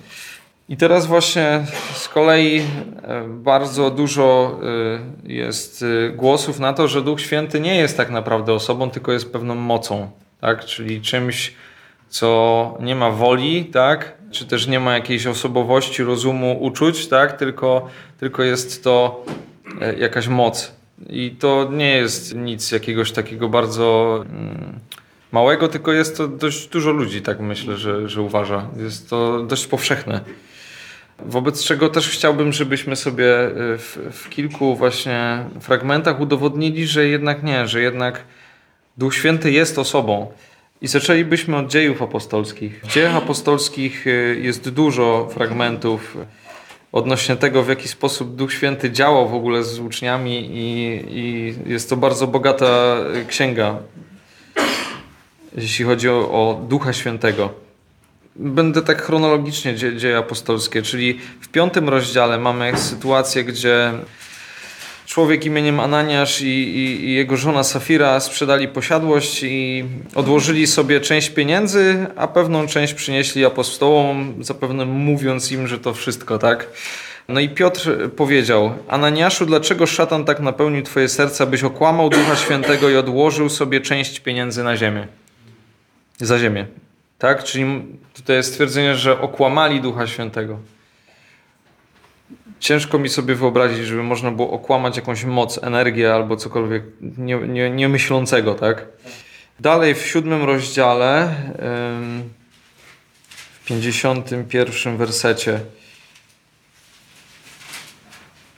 I 0.70 0.78
teraz 0.78 1.06
właśnie 1.06 1.66
z 1.94 2.08
kolei 2.08 2.58
e, 2.58 2.64
bardzo 3.28 3.92
dużo 3.92 4.60
jest 5.24 5.86
głosów 6.16 6.60
na 6.60 6.74
to, 6.74 6.88
że 6.88 7.02
Duch 7.02 7.22
Święty 7.22 7.60
nie 7.60 7.76
jest 7.76 7.98
tak 7.98 8.10
naprawdę 8.10 8.54
osobą, 8.54 8.90
tylko 8.90 9.12
jest 9.12 9.34
pewną 9.34 9.56
mocą, 9.56 10.12
tak, 10.42 10.66
czyli 10.66 11.02
czymś, 11.02 11.54
co 12.10 12.78
nie 12.80 12.96
ma 12.96 13.12
woli, 13.12 13.66
tak, 13.66 14.18
czy 14.32 14.46
też 14.46 14.68
nie 14.68 14.80
ma 14.80 14.94
jakiejś 14.94 15.28
osobowości, 15.28 16.04
rozumu, 16.04 16.58
uczuć, 16.62 17.08
tak, 17.08 17.38
tylko, 17.38 17.88
tylko 18.20 18.44
jest 18.44 18.84
to 18.84 19.26
E, 19.82 19.96
jakaś 19.96 20.28
moc. 20.28 20.72
I 21.10 21.32
to 21.40 21.70
nie 21.72 21.98
jest 21.98 22.36
nic 22.36 22.72
jakiegoś 22.72 23.12
takiego 23.12 23.50
bardzo 23.50 24.20
mm, 24.30 24.80
małego, 25.32 25.68
tylko 25.68 25.92
jest 25.92 26.18
to 26.18 26.28
dość 26.28 26.68
dużo 26.68 26.92
ludzi, 26.92 27.22
tak 27.22 27.40
myślę, 27.40 27.78
że, 27.78 28.10
że 28.10 28.22
uważa. 28.22 28.68
Jest 28.78 29.10
to 29.10 29.44
dość 29.44 29.68
powszechne. 29.68 30.22
Wobec 31.20 31.64
czego 31.64 31.90
też 31.90 32.10
chciałbym, 32.10 32.54
żebyśmy 32.54 32.96
sobie 32.96 33.46
e, 33.46 33.52
w, 33.78 33.98
w, 34.12 34.30
kilku 34.30 34.76
właśnie 34.76 35.46
fragmentach 35.60 36.20
udowodnili, 36.20 36.88
że 36.88 37.08
jednak 37.08 37.44
nie, 37.44 37.68
że 37.68 37.82
jednak 37.82 38.24
Duch 38.98 39.16
Święty 39.16 39.52
jest 39.52 39.80
osobą. 39.80 40.32
I 40.82 40.88
zaczęlibyśmy 40.88 41.58
od 41.58 41.68
dziejów 41.68 42.02
apostolskich. 42.02 42.82
W 42.84 42.88
dziejach 42.88 43.16
apostolskich 43.16 44.08
e, 44.08 44.10
jest 44.36 44.70
dużo 44.70 45.30
fragmentów 45.34 46.18
odnośnie 46.92 47.36
tego, 47.36 47.64
w 47.64 47.70
jaki 47.70 47.88
sposób 47.88 48.36
Duch 48.36 48.54
Święty 48.54 48.92
działał 48.92 49.30
w 49.30 49.34
ogóle 49.34 49.64
z 49.64 49.80
uczniami 49.80 50.50
i, 50.54 51.04
i 51.10 51.56
jest 51.72 51.90
to 51.90 51.98
bardzo 51.98 52.28
bogata 52.28 52.98
księga, 53.28 53.76
jeśli 55.58 55.86
chodzi 55.86 56.10
o, 56.10 56.14
o 56.32 56.62
Ducha 56.70 56.94
Świętego. 56.94 57.65
Będę 58.36 58.82
tak 58.82 59.02
chronologicznie 59.02 59.76
dzie, 59.76 59.98
dzieje 59.98 60.18
apostolskie, 60.18 60.82
czyli 60.82 61.20
w 61.42 61.48
piątym 61.48 61.90
rozdziale 61.90 62.40
mamy 62.40 62.78
sytuację, 62.78 63.44
gdzie 63.44 63.92
człowiek 65.06 65.46
imieniem 65.46 65.80
Ananiasz 65.80 66.42
i, 66.42 66.46
i, 66.46 67.06
i, 67.06 67.14
jego 67.14 67.38
żona 67.38 67.64
Safira 67.64 68.20
sprzedali 68.20 68.68
posiadłość 68.68 69.44
i 69.44 69.86
odłożyli 70.16 70.68
sobie 70.68 71.02
część 71.02 71.30
pieniędzy, 71.30 72.06
a 72.16 72.28
pewną 72.28 72.68
część 72.68 72.94
przynieśli 72.94 73.46
apostołom, 73.46 74.44
zapewne 74.44 74.86
mówiąc 74.86 75.52
im, 75.52 75.68
że 75.68 75.80
to 75.80 75.94
wszystko, 75.94 76.38
tak? 76.38 76.68
No 77.28 77.40
i 77.40 77.50
Piotr 77.50 78.10
powiedział: 78.16 78.74
Ananiaszu, 78.88 79.46
dlaczego 79.46 79.86
szatan 79.86 80.26
tak 80.26 80.40
napełnił 80.40 80.84
Twoje 80.84 81.10
serce, 81.10 81.48
byś 81.48 81.64
okłamał 81.64 82.10
Ducha 82.10 82.36
Świętego 82.36 82.90
i 82.90 82.96
odłożył 82.96 83.50
sobie 83.50 83.82
część 83.82 84.20
pieniędzy 84.20 84.64
na 84.64 84.78
ziemię? 84.78 85.08
Za 86.18 86.40
ziemię. 86.40 86.85
Tak? 87.18 87.44
Czyli 87.44 87.86
tutaj 88.14 88.36
jest 88.36 88.50
stwierdzenie, 88.52 88.96
że 88.96 89.22
okłamali 89.22 89.82
Ducha 89.82 90.08
Świętego 90.08 90.60
ciężko 92.60 93.00
mi 93.00 93.10
sobie 93.10 93.36
wyobrazić, 93.36 93.86
żeby 93.86 94.04
można 94.04 94.32
było 94.32 94.52
okłamać 94.52 94.96
jakąś 94.96 95.24
moc, 95.24 95.64
energię 95.64 96.14
albo 96.14 96.38
cokolwiek 96.38 96.84
nie, 97.18 97.36
nie, 97.36 97.70
niemyślącego, 97.70 98.56
tak? 98.56 98.86
Dalej 99.60 99.96
w 99.96 100.06
siódmym 100.06 100.44
rozdziale, 100.44 101.36
w 103.54 103.66
pięćdziesiątym 103.66 104.46
pierwszym 104.46 104.98
wersecie. 104.98 105.60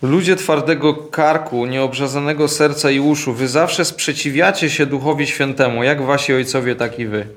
Ludzie 0.02 0.36
twardego 0.36 0.93
karku, 0.93 1.65
nieobrzazanego 1.65 2.48
serca 2.48 2.91
i 2.91 3.00
uszu, 3.00 3.34
wy 3.34 3.48
zawsze 3.48 3.86
sprzeciwiacie 3.86 4.70
się 4.70 4.86
Duchowi 4.86 5.28
Świętemu, 5.28 5.84
jak 5.84 6.02
wasi 6.02 6.34
ojcowie, 6.34 6.76
tak 6.76 7.00
i 7.00 7.06
wy. 7.06 7.28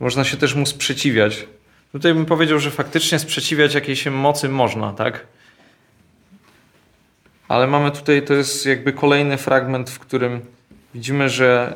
Można 0.00 0.24
się 0.24 0.36
też 0.36 0.54
mu 0.54 0.66
sprzeciwiać. 0.66 1.46
Tutaj 1.92 2.14
bym 2.14 2.26
powiedział, 2.26 2.58
że 2.58 2.70
faktycznie 2.70 3.18
sprzeciwiać 3.18 3.74
jakiejś 3.74 4.06
mocy 4.06 4.48
można, 4.48 4.92
tak? 4.92 5.26
Ale 7.48 7.66
mamy 7.66 7.90
tutaj, 7.90 8.22
to 8.22 8.34
jest 8.34 8.66
jakby 8.66 8.92
kolejny 8.92 9.36
fragment, 9.36 9.90
w 9.90 9.98
którym 9.98 10.40
widzimy, 10.94 11.28
że 11.28 11.74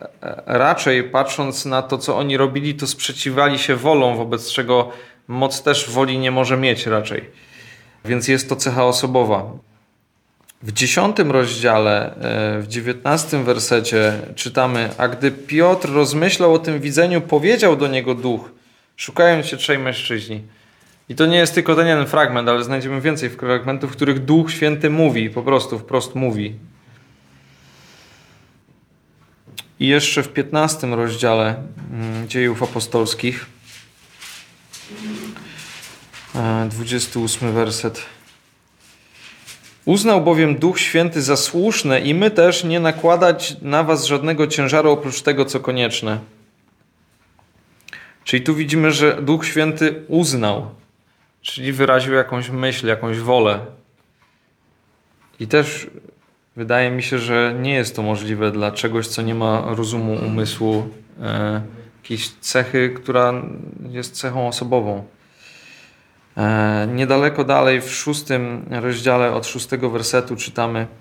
e, 0.00 0.26
e, 0.26 0.42
raczej 0.46 1.04
patrząc 1.04 1.64
na 1.64 1.82
to, 1.82 1.98
co 1.98 2.18
oni 2.18 2.36
robili, 2.36 2.74
to 2.74 2.86
sprzeciwali 2.86 3.58
się 3.58 3.76
wolą, 3.76 4.16
wobec 4.16 4.52
czego 4.52 4.92
moc 5.28 5.62
też 5.62 5.90
woli 5.90 6.18
nie 6.18 6.30
może 6.30 6.56
mieć 6.56 6.86
raczej. 6.86 7.30
Więc 8.04 8.28
jest 8.28 8.48
to 8.48 8.56
cecha 8.56 8.84
osobowa. 8.84 9.50
W 10.62 10.72
dziesiątym 10.72 11.30
rozdziale, 11.30 12.14
e, 12.14 12.62
w 12.62 12.68
dziewiętnastym 12.68 13.44
wersecie 13.44 14.12
czytamy, 14.34 14.90
a 14.98 15.08
gdy 15.08 15.30
Piotr 15.30 15.92
rozmyślał 15.92 16.54
o 16.54 16.58
tym 16.58 16.80
widzeniu, 16.80 17.20
powiedział 17.20 17.76
do 17.76 17.88
niego 17.88 18.14
duch, 18.14 18.50
szukają 18.96 19.42
cię 19.42 19.56
trzej 19.56 19.78
mężczyźni. 19.78 20.42
I 21.08 21.14
to 21.14 21.26
nie 21.26 21.36
jest 21.36 21.54
tylko 21.54 21.76
ten 21.76 21.86
jeden 21.86 22.06
fragment, 22.06 22.48
ale 22.48 22.64
znajdziemy 22.64 23.00
więcej 23.00 23.30
fragmentów, 23.30 23.90
w 23.92 23.96
których 23.96 24.24
Duch 24.24 24.52
Święty 24.52 24.90
mówi, 24.90 25.30
po 25.30 25.42
prostu 25.42 25.78
wprost 25.78 26.14
mówi. 26.14 26.54
I 29.80 29.86
jeszcze 29.86 30.22
w 30.22 30.28
15 30.28 30.86
rozdziale 30.86 31.54
mm, 31.92 32.28
dziejów 32.28 32.62
apostolskich, 32.62 33.46
28 36.70 37.48
e, 37.48 37.52
werset. 37.52 38.02
Uznał 39.84 40.20
bowiem 40.20 40.58
Duch 40.58 40.80
Święty 40.80 41.22
za 41.22 41.36
słuszne 41.36 42.00
i 42.00 42.14
my 42.14 42.30
też 42.30 42.64
nie 42.64 42.80
nakładać 42.80 43.56
na 43.62 43.84
was 43.84 44.04
żadnego 44.04 44.46
ciężaru 44.46 44.90
oprócz 44.90 45.22
tego, 45.22 45.44
co 45.44 45.60
konieczne. 45.60 46.18
Czyli 48.24 48.42
tu 48.42 48.54
widzimy, 48.54 48.92
że 48.92 49.22
Duch 49.22 49.46
Święty 49.46 50.02
uznał, 50.08 50.70
Czyli 51.42 51.72
wyraził 51.72 52.14
jakąś 52.14 52.50
myśl, 52.50 52.86
jakąś 52.86 53.18
wolę. 53.18 53.58
I 55.40 55.46
też 55.46 55.90
wydaje 56.56 56.90
mi 56.90 57.02
się, 57.02 57.18
że 57.18 57.54
nie 57.60 57.74
jest 57.74 57.96
to 57.96 58.02
możliwe 58.02 58.50
dla 58.50 58.72
czegoś, 58.72 59.06
co 59.06 59.22
nie 59.22 59.34
ma 59.34 59.64
rozumu, 59.66 60.26
umysłu, 60.26 60.88
e, 61.22 61.62
jakiejś 62.02 62.28
cechy, 62.28 62.94
która 62.96 63.32
jest 63.90 64.14
cechą 64.14 64.48
osobową. 64.48 65.04
E, 66.36 66.88
niedaleko 66.94 67.44
dalej, 67.44 67.80
w 67.80 67.90
szóstym 67.90 68.66
rozdziale 68.70 69.32
od 69.32 69.46
szóstego 69.46 69.90
wersetu 69.90 70.36
czytamy– 70.36 70.86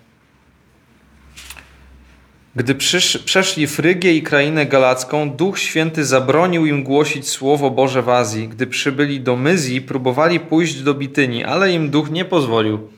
gdy 2.56 2.76
przysz, 2.76 3.18
przeszli 3.18 3.68
Frygię 3.68 4.14
i 4.14 4.24
krainę 4.24 4.66
galacką, 4.66 5.30
Duch 5.30 5.60
Święty 5.60 6.06
zabronił 6.06 6.66
im 6.66 6.84
głosić 6.84 7.30
Słowo 7.30 7.70
Boże 7.70 8.02
w 8.02 8.10
Azji. 8.10 8.48
Gdy 8.48 8.68
przybyli 8.68 9.22
do 9.22 9.36
Myzji, 9.36 9.82
próbowali 9.82 10.40
pójść 10.40 10.82
do 10.82 10.94
Bityni, 10.94 11.44
ale 11.44 11.72
im 11.72 11.90
Duch 11.90 12.12
nie 12.12 12.26
pozwolił. 12.26 12.90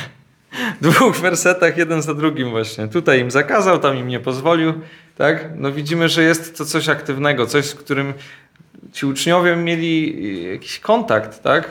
dwóch 0.80 1.16
wersetach, 1.16 1.76
jeden 1.76 2.02
za 2.02 2.14
drugim 2.14 2.50
właśnie. 2.50 2.88
Tutaj 2.88 3.20
im 3.20 3.30
zakazał, 3.30 3.78
tam 3.78 3.96
im 3.96 4.08
nie 4.08 4.20
pozwolił, 4.20 4.72
tak? 5.18 5.50
No 5.56 5.72
widzimy, 5.72 6.08
że 6.08 6.22
jest 6.22 6.58
to 6.58 6.64
coś 6.64 6.88
aktywnego, 6.88 7.46
coś, 7.46 7.64
z 7.64 7.74
którym 7.74 8.14
ci 8.92 9.06
uczniowie 9.06 9.56
mieli 9.56 10.50
jakiś 10.50 10.78
kontakt, 10.78 11.42
tak? 11.42 11.70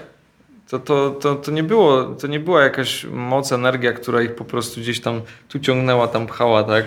To, 0.70 0.80
to, 0.80 1.10
to, 1.10 1.36
to, 1.36 1.52
nie 1.52 1.64
było, 1.64 2.04
to 2.04 2.28
nie 2.28 2.40
była 2.40 2.64
jakaś 2.64 3.06
moc, 3.06 3.52
energia, 3.52 3.94
która 3.94 4.22
ich 4.22 4.36
po 4.36 4.46
prostu 4.46 4.82
gdzieś 4.82 5.02
tam 5.02 5.22
tu 5.48 5.60
ciągnęła, 5.60 6.08
tam 6.08 6.28
pchała, 6.28 6.64
tak? 6.64 6.86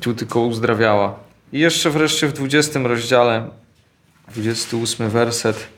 Tu 0.00 0.14
tylko 0.14 0.40
uzdrawiała. 0.40 1.18
I 1.52 1.58
jeszcze 1.58 1.90
wreszcie 1.90 2.26
w 2.26 2.32
20 2.32 2.80
rozdziale, 2.80 3.48
28 4.28 5.10
werset. 5.10 5.68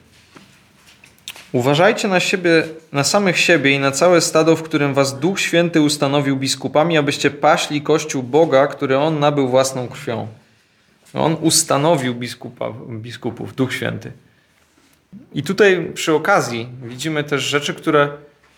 Uważajcie 1.51 2.07
na 2.07 2.19
siebie, 2.19 2.63
na 2.91 3.03
samych 3.03 3.39
siebie 3.39 3.71
i 3.71 3.79
na 3.79 3.91
całe 3.91 4.21
stado, 4.21 4.55
w 4.55 4.63
którym 4.63 4.93
was 4.93 5.19
Duch 5.19 5.39
Święty 5.39 5.81
ustanowił 5.81 6.37
biskupami, 6.37 6.97
abyście 6.97 7.31
paśli 7.31 7.81
Kościół 7.81 8.23
Boga, 8.23 8.67
który 8.67 8.97
On 8.97 9.19
nabył 9.19 9.47
własną 9.47 9.87
krwią. 9.87 10.27
On 11.13 11.37
ustanowił 11.41 12.15
biskupa, 12.15 12.73
biskupów, 12.89 13.55
Duch 13.55 13.73
Święty. 13.73 14.11
I 15.33 15.43
tutaj 15.43 15.91
przy 15.93 16.13
okazji 16.13 16.69
widzimy 16.83 17.23
też 17.23 17.43
rzeczy, 17.43 17.73
które 17.73 18.09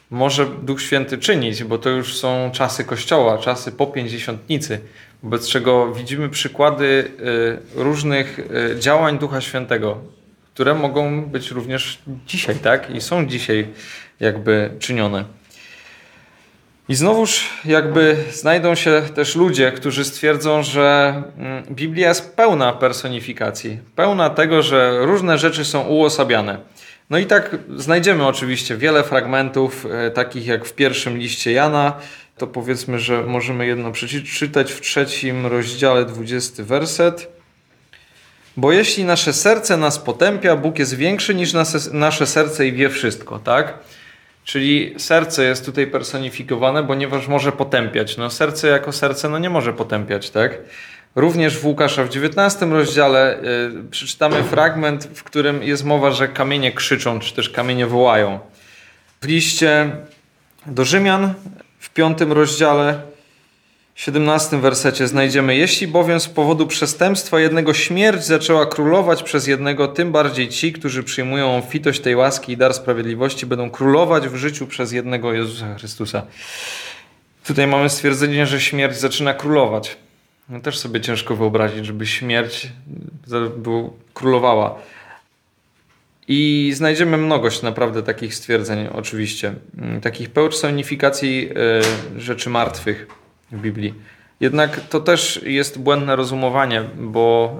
może 0.09 0.45
Duch 0.45 0.81
Święty 0.81 1.17
czynić, 1.17 1.63
bo 1.63 1.77
to 1.77 1.89
już 1.89 2.17
są 2.17 2.51
czasy 2.53 2.83
Kościoła, 2.83 3.37
czasy 3.37 3.71
po 3.71 3.87
pięćdziesiątnicy, 3.87 4.79
wobec 5.23 5.47
czego 5.47 5.93
widzimy 5.93 6.29
przykłady 6.29 7.11
y, 7.75 7.83
różnych 7.83 8.39
y, 8.39 8.79
działań 8.79 9.19
Ducha 9.19 9.41
Świętego, 9.41 9.97
które 10.53 10.73
mogą 10.73 11.25
być 11.25 11.51
również 11.51 12.01
dzisiaj, 12.27 12.55
tak? 12.55 12.95
I 12.95 13.01
są 13.01 13.25
dzisiaj 13.25 13.67
jakby 14.19 14.69
czynione. 14.79 15.25
I 16.91 16.95
znowuż 16.95 17.49
jakby 17.65 18.17
znajdą 18.31 18.75
się 18.75 19.01
też 19.15 19.35
ludzie, 19.35 19.71
którzy 19.71 20.05
stwierdzą, 20.05 20.63
że 20.63 21.13
mm, 21.37 21.63
Biblia 21.71 22.07
jest 22.07 22.35
pełna 22.35 22.73
personifikacji, 22.73 23.79
pełna 23.95 24.29
tego, 24.29 24.61
że 24.61 25.05
różne 25.05 25.37
rzeczy 25.37 25.65
są 25.65 25.81
uosabiane. 25.81 26.57
No 27.09 27.17
i 27.17 27.25
tak 27.25 27.57
znajdziemy 27.75 28.27
oczywiście 28.27 28.77
wiele 28.77 29.03
fragmentów, 29.03 29.85
e, 29.91 30.11
takich 30.11 30.45
jak 30.45 30.65
w 30.65 30.73
pierwszym 30.73 31.17
liście 31.17 31.51
Jana. 31.51 31.93
To 32.37 32.47
powiedzmy, 32.47 32.99
że 32.99 33.23
możemy 33.23 33.65
jedno 33.65 33.91
przeczytać 33.91 34.71
w 34.71 34.81
trzecim 34.81 35.45
rozdziale, 35.45 36.05
20 36.05 36.63
werset. 36.63 37.27
Bo 38.57 38.71
jeśli 38.71 39.03
nasze 39.03 39.33
serce 39.33 39.77
nas 39.77 39.99
potępia, 39.99 40.55
Bóg 40.55 40.79
jest 40.79 40.95
większy 40.95 41.35
niż 41.35 41.53
nasze 41.91 42.27
serce 42.27 42.67
i 42.67 42.73
wie 42.73 42.89
wszystko, 42.89 43.39
tak? 43.39 43.73
Czyli 44.51 44.93
serce 44.97 45.43
jest 45.43 45.65
tutaj 45.65 45.87
personifikowane, 45.87 46.87
ponieważ 46.87 47.27
może 47.27 47.51
potępiać. 47.51 48.17
No 48.17 48.29
serce 48.29 48.67
jako 48.67 48.91
serce 48.91 49.29
no 49.29 49.39
nie 49.39 49.49
może 49.49 49.73
potępiać, 49.73 50.29
tak? 50.29 50.57
Również 51.15 51.57
w 51.57 51.65
Łukasza 51.65 52.03
w 52.03 52.09
19 52.09 52.65
rozdziale 52.65 53.39
y, 53.39 53.89
przeczytamy 53.91 54.43
fragment, 54.43 55.03
w 55.13 55.23
którym 55.23 55.63
jest 55.63 55.85
mowa, 55.85 56.11
że 56.11 56.27
kamienie 56.27 56.71
krzyczą, 56.71 57.19
czy 57.19 57.35
też 57.35 57.49
kamienie 57.49 57.87
wołają. 57.87 58.39
W 59.21 59.25
liście 59.25 59.91
do 60.65 60.85
Rzymian 60.85 61.33
w 61.79 61.89
piątym 61.89 62.31
rozdziale 62.31 63.01
17 63.95 64.57
wersecie 64.57 65.07
znajdziemy: 65.07 65.55
Jeśli 65.55 65.87
bowiem 65.87 66.19
z 66.19 66.29
powodu 66.29 66.67
przestępstwa 66.67 67.39
jednego 67.39 67.73
śmierć 67.73 68.23
zaczęła 68.23 68.65
królować 68.65 69.23
przez 69.23 69.47
jednego, 69.47 69.87
tym 69.87 70.11
bardziej 70.11 70.49
ci, 70.49 70.73
którzy 70.73 71.03
przyjmują 71.03 71.57
obfitość 71.57 71.99
tej 71.99 72.15
łaski 72.15 72.51
i 72.51 72.57
dar 72.57 72.73
sprawiedliwości, 72.73 73.45
będą 73.45 73.69
królować 73.69 74.27
w 74.27 74.35
życiu 74.35 74.67
przez 74.67 74.91
jednego 74.91 75.33
Jezusa 75.33 75.75
Chrystusa. 75.75 76.25
Tutaj 77.43 77.67
mamy 77.67 77.89
stwierdzenie, 77.89 78.45
że 78.45 78.61
śmierć 78.61 78.97
zaczyna 78.97 79.33
królować. 79.33 79.97
No 80.49 80.59
też 80.59 80.77
sobie 80.77 81.01
ciężko 81.01 81.35
wyobrazić, 81.35 81.85
żeby 81.85 82.07
śmierć 82.07 82.67
królowała. 84.13 84.75
I 86.27 86.71
znajdziemy 86.75 87.17
mnogość 87.17 87.61
naprawdę 87.61 88.03
takich 88.03 88.35
stwierdzeń, 88.35 88.87
oczywiście. 88.93 89.53
Takich 90.01 90.29
personifikacji 90.29 91.49
y, 92.17 92.21
rzeczy 92.21 92.49
martwych 92.49 93.20
w 93.51 93.61
Biblii. 93.61 93.93
Jednak 94.39 94.79
to 94.89 94.99
też 94.99 95.41
jest 95.43 95.79
błędne 95.79 96.15
rozumowanie, 96.15 96.83
bo 96.97 97.59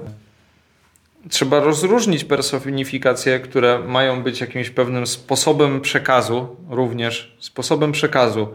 trzeba 1.30 1.60
rozróżnić 1.60 2.24
personifikacje, 2.24 3.40
które 3.40 3.78
mają 3.78 4.22
być 4.22 4.40
jakimś 4.40 4.70
pewnym 4.70 5.06
sposobem 5.06 5.80
przekazu, 5.80 6.56
również 6.70 7.36
sposobem 7.40 7.92
przekazu. 7.92 8.48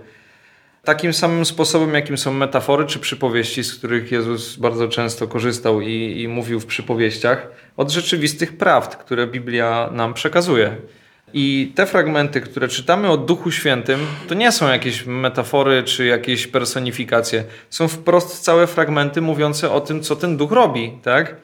Takim 0.84 1.13
samym 1.13 1.45
sposobem, 1.45 1.93
jakim 1.93 2.17
są 2.17 2.34
metafory 2.34 2.86
czy 2.86 3.00
przypowieści, 3.00 3.63
z 3.63 3.76
których 3.76 4.12
Jezus 4.12 4.56
bardzo 4.56 4.88
często 4.88 5.28
korzystał 5.28 5.82
i, 5.82 6.21
i 6.21 6.28
mówił 6.28 6.60
w 6.60 6.65
przypowieściach, 6.65 7.47
od 7.78 7.91
rzeczywistych 7.91 8.58
prawd, 8.58 8.95
które 8.95 9.28
Biblia 9.28 9.89
nam 9.91 10.13
przekazuje. 10.13 10.76
I 11.33 11.71
te 11.75 11.85
fragmenty, 11.85 12.41
które 12.41 12.67
czytamy 12.67 13.09
o 13.09 13.17
Duchu 13.17 13.51
Świętym, 13.51 13.99
to 14.27 14.35
nie 14.35 14.51
są 14.51 14.67
jakieś 14.67 15.05
metafory 15.05 15.83
czy 15.83 16.05
jakieś 16.05 16.47
personifikacje. 16.47 17.43
Są 17.69 17.87
wprost 17.87 18.43
całe 18.43 18.67
fragmenty 18.67 19.21
mówiące 19.21 19.71
o 19.71 19.81
tym, 19.81 20.01
co 20.01 20.15
ten 20.15 20.37
Duch 20.37 20.51
robi, 20.51 20.91
tak? 21.03 21.35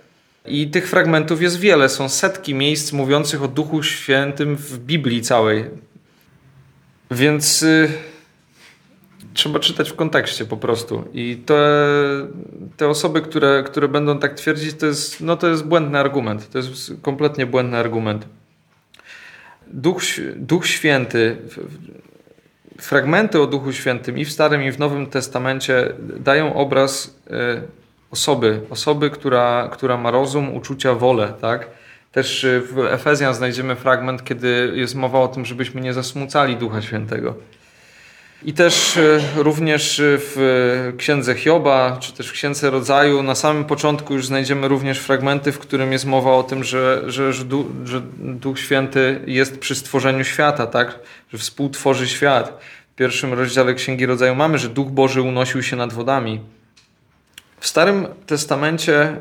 I 0.46 0.68
tych 0.68 0.90
fragmentów 0.90 1.42
jest 1.42 1.60
wiele. 1.60 1.90
Są 1.90 2.10
setki 2.10 2.56
miejsc 2.56 2.94
mówiących 2.94 3.44
o 3.44 3.48
Duchu 3.48 3.84
Świętym 3.84 4.56
w 4.56 4.78
Biblii 4.80 5.22
całej. 5.22 5.66
Więc 7.12 7.64
y, 7.64 7.92
trzeba 9.34 9.60
czytać 9.60 9.92
w 9.92 9.96
kontekście 9.96 10.46
po 10.46 10.58
prostu. 10.58 11.04
I 11.14 11.38
te, 11.46 11.88
te 12.78 12.88
osoby, 12.88 13.22
które, 13.22 13.64
które 13.66 13.88
będą 13.88 14.20
tak 14.20 14.34
twierdzić, 14.34 14.74
to 14.74 14.86
jest, 14.86 15.22
no 15.22 15.38
to 15.38 15.48
jest 15.48 15.66
błędny 15.66 16.00
argument. 16.00 16.50
To 16.50 16.58
jest 16.58 16.94
kompletnie 17.02 17.46
błędny 17.46 17.78
argument. 17.78 18.26
Duch, 19.68 20.02
Duch 20.36 20.68
Święty, 20.68 21.38
fragmenty 22.78 23.42
o 23.42 23.48
Duchu 23.48 23.74
Świętym 23.74 24.18
i 24.18 24.26
w 24.26 24.32
Starym, 24.32 24.64
i 24.64 24.72
w 24.72 24.80
Nowym 24.80 25.08
Testamencie 25.08 25.94
dają 26.20 26.56
obraz 26.56 27.20
e, 27.30 27.62
osoby, 28.12 28.62
osoby, 28.70 29.10
która, 29.10 29.70
która 29.72 29.98
ma 29.98 30.12
rozum, 30.12 30.56
uczucia, 30.56 30.94
wolę, 30.94 31.34
tak? 31.42 31.70
Też 32.12 32.46
w 32.72 32.80
Efezjan 32.80 33.34
znajdziemy 33.34 33.76
fragment, 33.76 34.24
kiedy 34.24 34.72
jest 34.76 34.96
mowa 34.96 35.20
o 35.20 35.28
tym, 35.28 35.46
żebyśmy 35.46 35.82
nie 35.82 35.94
zasmucali 35.94 36.56
Ducha 36.56 36.82
Świętego. 36.82 37.36
I 38.46 38.54
też 38.54 38.98
e, 38.98 39.20
również 39.36 40.02
w 40.04 40.94
księdze 40.98 41.36
Hioba, 41.36 41.98
czy 42.00 42.14
też 42.14 42.28
w 42.28 42.32
księdze 42.32 42.70
Rodzaju, 42.70 43.24
na 43.24 43.36
samym 43.36 43.66
początku 43.66 44.14
już 44.14 44.28
znajdziemy 44.28 44.68
również 44.68 45.00
fragmenty, 45.00 45.52
w 45.52 45.60
którym 45.60 45.92
jest 45.92 46.06
mowa 46.06 46.32
o 46.32 46.44
tym, 46.44 46.64
że, 46.64 47.04
że, 47.08 47.34
że, 47.34 47.46
Duch 48.20 48.60
Święty 48.60 49.22
jest 49.28 49.60
przy 49.60 49.76
stworzeniu 49.76 50.24
świata, 50.24 50.68
tak? 50.68 51.00
że 51.34 51.38
współtworzy 51.38 52.08
świat. 52.08 52.60
W 52.94 52.96
pierwszym 52.96 53.34
rozdziale 53.34 53.74
księgi 53.74 54.06
Rodzaju 54.06 54.36
mamy, 54.36 54.58
że 54.58 54.70
Duch 54.70 54.88
Boży 54.88 55.22
unosił 55.22 55.64
się 55.64 55.76
nad 55.76 55.94
wodami. 55.94 56.40
W 57.60 57.68
Starym 57.68 58.08
Testamencie 58.26 59.18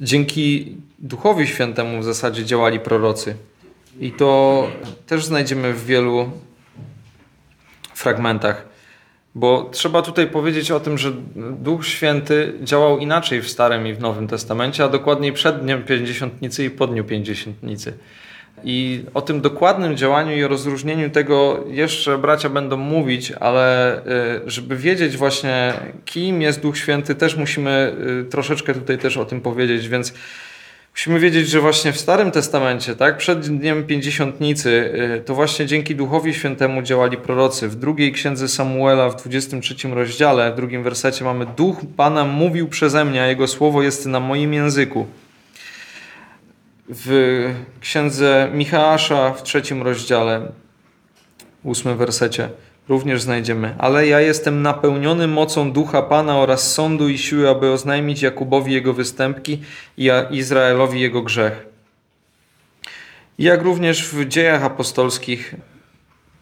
dzięki 0.00 0.76
Duchowi 0.98 1.46
Świętemu 1.46 2.00
w 2.00 2.04
zasadzie 2.04 2.44
działali 2.44 2.80
prorocy. 2.80 3.36
I 4.00 4.12
to 4.12 4.66
też 5.06 5.24
znajdziemy 5.24 5.72
w 5.72 5.86
wielu 5.86 6.30
fragmentach. 7.98 8.64
Bo 9.34 9.70
trzeba 9.72 10.02
tutaj 10.02 10.26
powiedzieć 10.26 10.70
o 10.70 10.80
tym, 10.80 10.98
że 10.98 11.12
Duch 11.58 11.86
Święty 11.86 12.52
działał 12.62 12.98
inaczej 12.98 13.42
w 13.42 13.48
Starym 13.48 13.86
i 13.86 13.94
w 13.94 14.00
Nowym 14.00 14.28
Testamencie, 14.28 14.84
a 14.84 14.88
dokładniej 14.88 15.32
przed 15.32 15.60
Dniem 15.60 15.82
Pięćdziesiątnicy 15.82 16.64
i 16.64 16.70
po 16.70 16.86
Dniu 16.86 17.04
Pięćdziesiątnicy. 17.04 17.92
I 18.64 19.04
o 19.14 19.22
tym 19.22 19.40
dokładnym 19.40 19.96
działaniu 19.96 20.36
i 20.36 20.44
rozróżnieniu 20.44 21.10
tego 21.10 21.64
jeszcze 21.70 22.18
bracia 22.18 22.48
będą 22.48 22.76
mówić, 22.76 23.32
ale 23.32 23.98
y, 23.98 24.50
żeby 24.50 24.76
wiedzieć 24.76 25.16
właśnie, 25.16 25.72
kim 26.04 26.42
jest 26.42 26.60
Duch 26.60 26.78
Święty, 26.78 27.14
też 27.14 27.36
musimy 27.36 27.96
y, 28.26 28.30
troszeczkę 28.30 28.74
tutaj 28.74 28.98
też 28.98 29.16
o 29.16 29.24
tym 29.24 29.40
powiedzieć, 29.40 29.88
więc 29.88 30.14
Musimy 30.98 31.20
wiedzieć, 31.20 31.48
że 31.48 31.60
właśnie 31.60 31.92
w 31.92 32.00
Starym 32.00 32.30
Testamencie, 32.30 32.96
tak, 32.96 33.16
przed 33.16 33.58
dniem 33.58 33.86
Pięćdziesiątnicy, 33.86 34.70
y, 35.18 35.20
to 35.24 35.34
właśnie 35.34 35.66
dzięki 35.66 35.96
Duchowi 35.96 36.34
Świętemu 36.34 36.82
działali 36.82 37.16
prorocy. 37.16 37.68
W 37.68 37.76
drugiej 37.76 38.12
księdze 38.12 38.48
Samuela, 38.48 39.10
w 39.10 39.16
23 39.22 39.94
rozdziale, 39.94 40.52
w 40.52 40.56
drugim 40.56 40.82
wersecie 40.82 41.24
mamy 41.24 41.46
Duch 41.46 41.76
Pana 41.96 42.24
mówił 42.24 42.68
przeze 42.68 43.04
mnie, 43.04 43.22
a 43.22 43.26
Jego 43.26 43.48
słowo 43.48 43.82
jest 43.82 44.06
na 44.06 44.20
moim 44.20 44.54
języku. 44.54 45.06
W 46.88 47.44
księdze 47.80 48.50
Michała, 48.54 48.98
w 49.32 49.42
trzecim 49.42 49.82
rozdziale, 49.82 50.52
ósmym 51.62 51.96
wersecie, 51.96 52.48
również 52.88 53.22
znajdziemy. 53.22 53.74
Ale 53.78 54.06
ja 54.06 54.20
jestem 54.20 54.62
napełniony 54.62 55.26
mocą 55.26 55.72
ducha 55.72 56.02
Pana 56.02 56.38
oraz 56.38 56.72
sądu 56.74 57.08
i 57.08 57.18
siły, 57.18 57.48
aby 57.48 57.70
oznajmić 57.70 58.22
Jakubowi 58.22 58.72
jego 58.72 58.92
występki 58.92 59.62
i 59.96 60.10
Izraelowi 60.30 61.00
jego 61.00 61.22
grzech. 61.22 61.66
Jak 63.38 63.62
również 63.62 64.08
w 64.08 64.28
dziejach 64.28 64.64
apostolskich, 64.64 65.54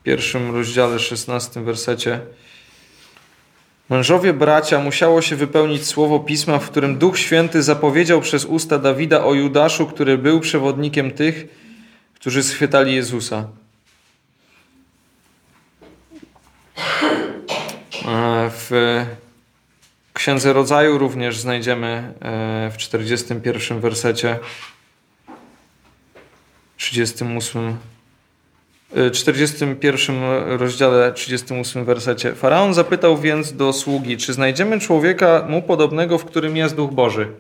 pierwszym 0.05 0.55
rozdziale, 0.55 0.99
16 0.99 1.61
wersecie. 1.61 2.21
Mężowie 3.91 4.33
bracia, 4.33 4.79
musiało 4.79 5.23
się 5.23 5.37
wypełnić 5.37 5.87
słowo 5.87 6.21
pisma, 6.21 6.59
w 6.59 6.71
którym 6.71 6.99
Duch 6.99 7.19
Święty 7.19 7.63
zapowiedział 7.63 8.21
przez 8.21 8.45
usta 8.45 8.79
Dawida 8.79 9.25
o 9.25 9.35
Judaszu, 9.35 9.87
który 9.87 10.19
był 10.19 10.41
przewodnikiem 10.41 11.11
tych, 11.11 11.47
którzy 12.15 12.43
schwytali 12.43 12.95
Jezusa. 12.95 13.37
E, 13.37 13.47
w 18.51 18.71
Księdze 20.13 20.53
Rodzaju 20.53 20.99
również 20.99 21.39
znajdziemy 21.39 22.15
e, 22.21 22.71
w 22.71 22.77
41 22.77 23.81
wersecie, 23.81 24.39
38 26.77 27.77
41 29.13 30.17
rozdziale, 30.59 31.13
38 31.13 31.85
wersecie. 31.85 32.35
Faraon 32.35 32.75
zapytał 32.75 33.19
więc 33.19 33.53
do 33.53 33.73
sługi, 33.73 34.17
czy 34.17 34.33
znajdziemy 34.33 34.81
człowieka 34.81 35.45
mu 35.49 35.63
podobnego, 35.63 36.19
w 36.19 36.25
którym 36.25 36.57
jest 36.57 36.75
Duch 36.75 36.93
Boży. 36.93 37.33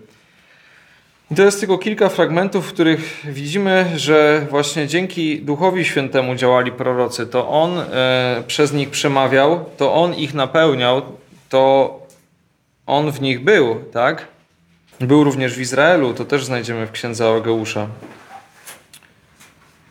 I 1.31 1.35
to 1.35 1.43
jest 1.43 1.61
tylko 1.61 1.79
kilka 1.79 2.09
fragmentów, 2.09 2.67
w 2.67 2.73
których 2.73 3.23
widzimy, 3.25 3.93
że 3.97 4.47
właśnie 4.51 4.87
dzięki 4.87 5.41
Duchowi 5.41 5.85
Świętemu 5.85 6.35
działali 6.35 6.73
prorocy. 6.73 7.27
To 7.27 7.49
On 7.49 7.79
e, 7.79 8.43
przez 8.47 8.73
nich 8.73 8.91
przemawiał, 8.91 9.65
to 9.77 9.95
On 9.95 10.15
ich 10.15 10.35
napełniał, 10.35 11.03
to 11.49 12.01
On 12.87 13.13
w 13.13 13.21
nich 13.21 13.45
był, 13.45 13.77
tak? 13.93 14.27
Był 15.01 15.25
również 15.25 15.55
w 15.55 15.61
Izraelu, 15.61 16.15
to 16.15 16.25
też 16.25 16.45
znajdziemy 16.45 16.87
w 16.87 16.93
księdze 16.93 17.35
Ageusza. 17.35 17.87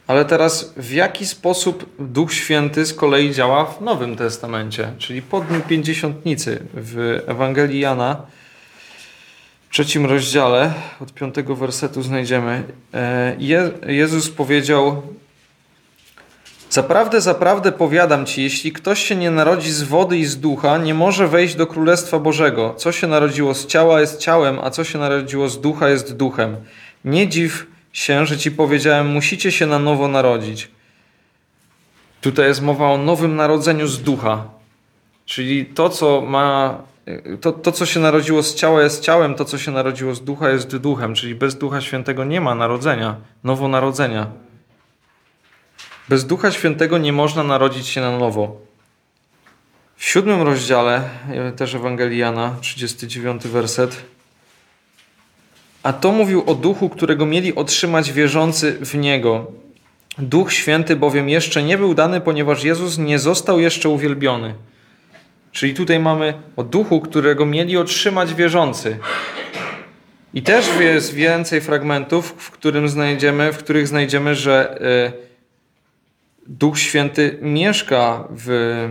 Ale 0.07 0.25
teraz 0.25 0.73
w 0.77 0.91
jaki 0.91 1.25
sposób 1.25 1.89
Duch 1.99 2.33
Święty 2.33 2.85
z 2.85 2.93
kolei 2.93 3.31
działa 3.31 3.65
w 3.65 3.81
Nowym 3.81 4.15
Testamencie, 4.15 4.91
czyli 4.97 5.21
po 5.21 5.41
Dniu 5.41 5.61
Pięćdziesiątnicy 5.61 6.59
w 6.73 7.23
Ewangelii 7.27 7.79
Jana, 7.79 8.21
trzecim 9.75 10.05
rozdziale, 10.05 10.73
od 11.01 11.13
piątego 11.13 11.55
wersetu 11.55 12.01
znajdziemy. 12.01 12.63
E, 12.93 13.35
Je 13.39 13.71
Jezus 13.87 14.29
powiedział: 14.29 15.01
Zaprawdę, 16.69 17.21
zaprawdę 17.21 17.71
powiadam 17.71 18.25
ci, 18.25 18.43
jeśli 18.43 18.71
ktoś 18.71 19.03
się 19.03 19.15
nie 19.15 19.31
narodzi 19.31 19.71
z 19.71 19.83
wody 19.83 20.17
i 20.17 20.25
z 20.25 20.39
ducha, 20.39 20.77
nie 20.77 20.93
może 20.93 21.27
wejść 21.27 21.55
do 21.55 21.67
Królestwa 21.67 22.19
Bożego. 22.19 22.73
Co 22.77 22.91
się 22.91 23.07
narodziło 23.07 23.53
z 23.53 23.67
ciała 23.67 24.01
jest 24.01 24.19
ciałem, 24.19 24.59
a 24.59 24.69
co 24.69 24.83
się 24.83 24.99
narodziło 24.99 25.49
z 25.49 25.61
ducha 25.61 25.89
jest 25.89 26.15
duchem. 26.15 26.55
Nie 27.05 27.27
dziw 27.27 27.67
się, 27.93 28.25
że 28.25 28.37
ci 28.37 28.51
powiedziałem, 28.51 29.07
musicie 29.07 29.51
się 29.51 29.65
na 29.65 29.79
nowo 29.79 30.07
narodzić. 30.07 30.67
Tutaj 32.21 32.47
jest 32.47 32.61
mowa 32.61 32.91
o 32.91 32.97
nowym 32.97 33.35
narodzeniu 33.35 33.87
z 33.87 34.01
ducha. 34.01 34.43
Czyli 35.25 35.65
to, 35.65 35.89
co 35.89 36.21
ma. 36.21 36.81
To, 37.41 37.51
to, 37.51 37.71
co 37.71 37.85
się 37.85 37.99
narodziło 37.99 38.43
z 38.43 38.55
ciała, 38.55 38.83
jest 38.83 39.01
ciałem, 39.01 39.35
to, 39.35 39.45
co 39.45 39.57
się 39.57 39.71
narodziło 39.71 40.15
z 40.15 40.23
ducha, 40.23 40.49
jest 40.49 40.77
duchem. 40.77 41.15
Czyli 41.15 41.35
bez 41.35 41.55
Ducha 41.55 41.81
Świętego 41.81 42.23
nie 42.23 42.41
ma 42.41 42.55
narodzenia, 42.55 43.15
nowonarodzenia. 43.43 44.27
Bez 46.09 46.25
Ducha 46.25 46.51
Świętego 46.51 46.97
nie 46.97 47.13
można 47.13 47.43
narodzić 47.43 47.87
się 47.87 48.01
na 48.01 48.17
nowo. 48.17 48.57
W 49.97 50.05
siódmym 50.05 50.41
rozdziale, 50.41 51.09
też 51.55 51.75
Ewangelii 51.75 52.17
Jana, 52.17 52.55
39 52.61 53.47
werset. 53.47 53.97
A 55.83 55.93
to 55.93 56.11
mówił 56.11 56.43
o 56.45 56.55
duchu, 56.55 56.89
którego 56.89 57.25
mieli 57.25 57.55
otrzymać 57.55 58.11
wierzący 58.11 58.77
w 58.81 58.95
niego. 58.95 59.51
Duch 60.17 60.53
Święty 60.53 60.95
bowiem 60.95 61.29
jeszcze 61.29 61.63
nie 61.63 61.77
był 61.77 61.93
dany, 61.93 62.21
ponieważ 62.21 62.63
Jezus 62.63 62.97
nie 62.97 63.19
został 63.19 63.59
jeszcze 63.59 63.89
uwielbiony. 63.89 64.55
Czyli 65.55 65.73
tutaj 65.73 65.99
mamy 65.99 66.33
o 66.55 66.63
duchu, 66.63 67.01
którego 67.01 67.45
mieli 67.45 67.77
otrzymać 67.77 68.33
wierzący. 68.33 68.97
I 70.33 70.41
też 70.41 70.79
jest 70.79 71.13
więcej 71.13 71.61
fragmentów, 71.61 72.35
w, 72.37 72.51
którym 72.51 72.89
znajdziemy, 72.89 73.53
w 73.53 73.57
których 73.57 73.87
znajdziemy, 73.87 74.35
że 74.35 74.81
e, 74.81 75.11
Duch 76.47 76.79
Święty 76.79 77.37
mieszka 77.41 78.27
w 78.29 78.87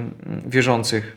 wierzących. 0.47 1.17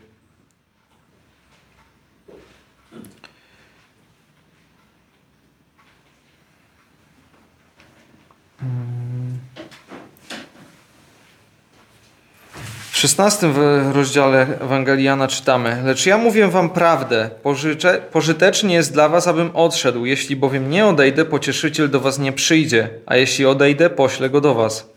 16 12.98 13.52
rozdziale 13.92 14.46
Ewangeliana 14.60 15.28
czytamy: 15.28 15.82
Lecz 15.84 16.06
ja 16.06 16.18
mówię 16.18 16.48
wam 16.48 16.70
prawdę, 16.70 17.30
pożyczę, 17.42 18.00
pożytecznie 18.12 18.74
jest 18.74 18.92
dla 18.92 19.08
was, 19.08 19.26
abym 19.26 19.50
odszedł. 19.54 20.04
Jeśli 20.04 20.36
bowiem 20.36 20.70
nie 20.70 20.86
odejdę, 20.86 21.24
pocieszyciel 21.24 21.90
do 21.90 22.00
was 22.00 22.18
nie 22.18 22.32
przyjdzie, 22.32 22.88
a 23.06 23.16
jeśli 23.16 23.46
odejdę, 23.46 23.90
poślę 23.90 24.30
go 24.30 24.40
do 24.40 24.54
was. 24.54 24.90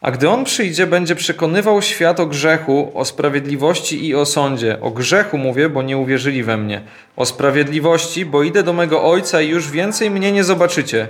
A 0.00 0.10
gdy 0.10 0.28
on 0.28 0.44
przyjdzie, 0.44 0.86
będzie 0.86 1.14
przekonywał 1.14 1.82
świat 1.82 2.20
o 2.20 2.26
grzechu, 2.26 2.92
o 2.94 3.04
sprawiedliwości 3.04 4.06
i 4.06 4.14
o 4.14 4.26
sądzie. 4.26 4.80
O 4.80 4.90
grzechu 4.90 5.38
mówię, 5.38 5.68
bo 5.68 5.82
nie 5.82 5.98
uwierzyli 5.98 6.42
we 6.42 6.56
mnie. 6.56 6.82
O 7.16 7.26
sprawiedliwości, 7.26 8.26
bo 8.26 8.42
idę 8.42 8.62
do 8.62 8.72
mego 8.72 9.04
ojca 9.04 9.40
i 9.40 9.48
już 9.48 9.70
więcej 9.70 10.10
mnie 10.10 10.32
nie 10.32 10.44
zobaczycie. 10.44 11.08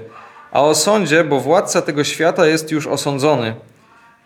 A 0.53 0.65
o 0.65 0.75
sądzie, 0.75 1.25
bo 1.25 1.41
władca 1.41 1.83
tego 1.83 2.05
świata 2.05 2.47
jest 2.47 2.71
już 2.71 2.87
osądzony. 2.87 3.55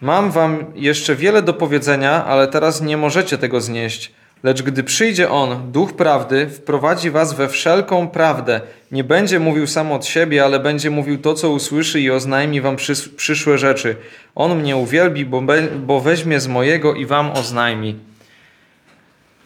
Mam 0.02 0.30
wam 0.30 0.64
jeszcze 0.74 1.16
wiele 1.16 1.42
do 1.42 1.54
powiedzenia, 1.54 2.24
ale 2.24 2.48
teraz 2.48 2.80
nie 2.80 2.96
możecie 2.96 3.38
tego 3.38 3.60
znieść. 3.60 4.12
Lecz 4.42 4.62
gdy 4.62 4.82
przyjdzie 4.82 5.30
On, 5.30 5.72
Duch 5.72 5.92
Prawdy, 5.92 6.48
wprowadzi 6.48 7.10
was 7.10 7.32
we 7.32 7.48
wszelką 7.48 8.08
prawdę. 8.08 8.60
Nie 8.92 9.04
będzie 9.04 9.40
mówił 9.40 9.66
sam 9.66 9.92
od 9.92 10.06
siebie, 10.06 10.44
ale 10.44 10.60
będzie 10.60 10.90
mówił 10.90 11.18
to, 11.18 11.34
co 11.34 11.50
usłyszy 11.50 12.00
i 12.00 12.10
oznajmi 12.10 12.60
wam 12.60 12.76
przyszłe 13.16 13.58
rzeczy. 13.58 13.96
On 14.34 14.58
mnie 14.58 14.76
uwielbi, 14.76 15.24
bo, 15.24 15.42
bo 15.86 16.00
weźmie 16.00 16.40
z 16.40 16.48
mojego 16.48 16.94
i 16.94 17.06
wam 17.06 17.30
oznajmi. 17.30 17.98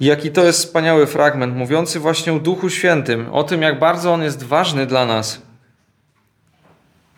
Jaki 0.01 0.31
to 0.31 0.45
jest 0.45 0.59
wspaniały 0.59 1.07
fragment, 1.07 1.57
mówiący 1.57 2.01
właśnie 2.01 2.33
o 2.33 2.39
Duchu 2.39 2.71
Świętym, 2.71 3.27
o 3.33 3.45
tym, 3.45 3.63
jak 3.63 3.79
bardzo 3.79 4.13
On 4.13 4.23
jest 4.23 4.43
ważny 4.43 4.87
dla 4.87 5.07
nas. 5.07 5.46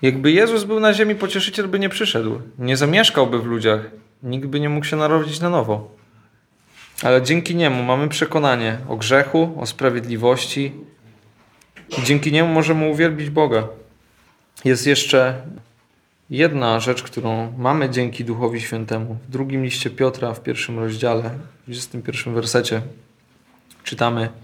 Jakby 0.02 0.32
Jezus 0.32 0.64
był 0.64 0.80
na 0.80 0.94
ziemi, 0.94 1.14
pocieszyciel 1.14 1.68
by 1.68 1.78
nie 1.78 1.88
przyszedł, 1.88 2.40
nie 2.58 2.76
zamieszkałby 2.76 3.38
w 3.38 3.46
ludziach, 3.46 3.80
nikt 4.22 4.46
by 4.46 4.60
nie 4.60 4.68
mógł 4.68 4.86
się 4.86 4.96
narodzić 4.96 5.40
na 5.40 5.50
nowo. 5.50 5.90
Ale 7.02 7.22
dzięki 7.22 7.56
niemu 7.56 7.82
mamy 7.82 8.08
przekonanie 8.08 8.78
o 8.88 8.96
grzechu, 8.96 9.54
o 9.60 9.66
sprawiedliwości 9.66 10.72
i 11.98 12.02
dzięki 12.02 12.32
niemu 12.32 12.48
możemy 12.48 12.88
uwielbić 12.88 13.30
Boga. 13.30 13.68
Jest 14.64 14.86
jeszcze 14.86 15.42
jedna 16.30 16.80
rzecz, 16.80 17.02
którą 17.02 17.52
mamy 17.58 17.90
dzięki 17.90 18.24
Duchowi 18.24 18.60
Świętemu. 18.60 19.18
W 19.28 19.30
drugim 19.30 19.64
liście 19.64 19.90
Piotra, 19.90 20.34
w 20.34 20.42
pierwszym 20.42 20.78
rozdziale, 20.78 21.30
w 21.62 21.64
21 21.64 22.34
wersecie 22.34 22.82
czytamy– 23.84 24.28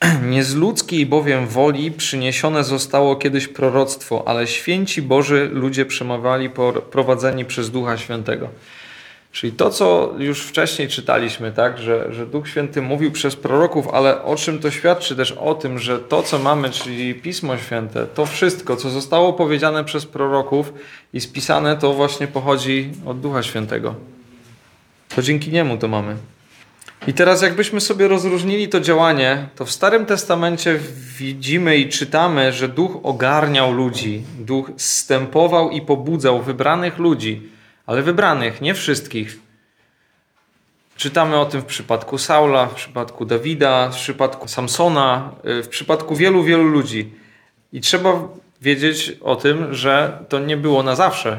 Nie 0.30 0.44
z 0.44 0.54
ludzkiej 0.54 1.06
bowiem 1.06 1.46
woli 1.46 1.90
przyniesione 1.90 2.64
zostało 2.64 3.16
kiedyś 3.16 3.48
proroctwo, 3.48 4.28
ale 4.28 4.46
święci 4.46 5.02
Boży 5.02 5.50
ludzie 5.52 5.86
przemawiali 5.86 6.50
prowadzeni 6.90 7.44
przez 7.44 7.70
Ducha 7.70 7.98
Świętego. 7.98 8.48
Czyli 9.32 9.52
to, 9.52 9.70
co 9.70 10.14
już 10.18 10.42
wcześniej 10.42 10.88
czytaliśmy, 10.88 11.52
tak, 11.52 11.78
że, 11.78 12.06
że 12.10 12.26
Duch 12.26 12.48
Święty 12.48 12.82
mówił 12.82 13.12
przez 13.12 13.36
proroków, 13.36 13.88
ale 13.88 14.22
o 14.22 14.36
czym 14.36 14.58
to 14.58 14.70
świadczy 14.70 15.16
też 15.16 15.32
o 15.32 15.54
tym, 15.54 15.78
że 15.78 15.98
to, 15.98 16.22
co 16.22 16.38
mamy, 16.38 16.70
czyli 16.70 17.14
Pismo 17.14 17.58
Święte, 17.58 18.06
to 18.06 18.26
wszystko, 18.26 18.76
co 18.76 18.90
zostało 18.90 19.32
powiedziane 19.32 19.84
przez 19.84 20.06
proroków 20.06 20.72
i 21.12 21.20
spisane, 21.20 21.76
to 21.76 21.92
właśnie 21.92 22.26
pochodzi 22.26 22.90
od 23.06 23.20
Ducha 23.20 23.42
Świętego. 23.42 23.94
To 25.16 25.22
dzięki 25.22 25.50
niemu 25.50 25.76
to 25.76 25.88
mamy. 25.88 26.16
I 27.06 27.12
teraz, 27.14 27.42
jakbyśmy 27.42 27.80
sobie 27.80 28.08
rozróżnili 28.08 28.68
to 28.68 28.80
działanie, 28.80 29.48
to 29.56 29.64
w 29.64 29.70
Starym 29.70 30.06
Testamencie 30.06 30.80
widzimy 31.18 31.76
i 31.76 31.88
czytamy, 31.88 32.52
że 32.52 32.68
duch 32.68 32.98
ogarniał 33.02 33.72
ludzi, 33.72 34.22
duch 34.38 34.70
zstępował 34.76 35.70
i 35.70 35.80
pobudzał 35.80 36.42
wybranych 36.42 36.98
ludzi, 36.98 37.48
ale 37.86 38.02
wybranych, 38.02 38.60
nie 38.60 38.74
wszystkich. 38.74 39.38
Czytamy 40.96 41.36
o 41.36 41.44
tym 41.44 41.60
w 41.60 41.64
przypadku 41.64 42.18
Saula, 42.18 42.66
w 42.66 42.74
przypadku 42.74 43.24
Dawida, 43.24 43.88
w 43.88 43.96
przypadku 43.96 44.48
Samsona, 44.48 45.32
y, 45.58 45.62
w 45.62 45.68
przypadku 45.68 46.16
wielu, 46.16 46.42
wielu 46.42 46.64
ludzi. 46.64 47.12
I 47.72 47.80
trzeba 47.80 48.28
wiedzieć 48.62 49.12
o 49.20 49.36
tym, 49.36 49.74
że 49.74 50.18
to 50.28 50.38
nie 50.38 50.56
było 50.56 50.82
na 50.82 50.96
zawsze, 50.96 51.38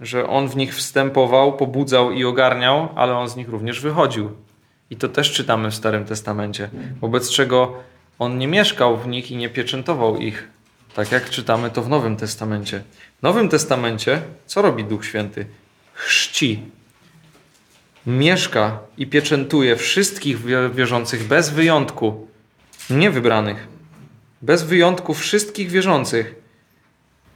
że 0.00 0.26
on 0.26 0.48
w 0.48 0.56
nich 0.56 0.74
wstępował, 0.74 1.52
pobudzał 1.52 2.10
i 2.10 2.24
ogarniał, 2.24 2.88
ale 2.94 3.16
on 3.16 3.28
z 3.28 3.36
nich 3.36 3.48
również 3.48 3.80
wychodził. 3.80 4.47
I 4.90 4.96
to 4.96 5.08
też 5.08 5.32
czytamy 5.32 5.70
w 5.70 5.74
Starym 5.74 6.04
Testamencie, 6.04 6.70
wobec 7.00 7.30
czego 7.30 7.74
on 8.18 8.38
nie 8.38 8.48
mieszkał 8.48 8.96
w 8.96 9.08
nich 9.08 9.30
i 9.30 9.36
nie 9.36 9.48
pieczętował 9.48 10.16
ich, 10.16 10.48
tak 10.94 11.12
jak 11.12 11.30
czytamy 11.30 11.70
to 11.70 11.82
w 11.82 11.88
Nowym 11.88 12.16
Testamencie. 12.16 12.82
W 13.18 13.22
Nowym 13.22 13.48
Testamencie 13.48 14.22
co 14.46 14.62
robi 14.62 14.84
Duch 14.84 15.04
Święty? 15.04 15.46
Chrzci. 15.92 16.62
mieszka 18.06 18.78
i 18.96 19.06
pieczętuje 19.06 19.76
wszystkich 19.76 20.38
wierzących 20.74 21.26
bez 21.26 21.50
wyjątku, 21.50 22.28
nie 22.90 23.10
wybranych, 23.10 23.68
bez 24.42 24.62
wyjątku 24.62 25.14
wszystkich 25.14 25.70
wierzących. 25.70 26.34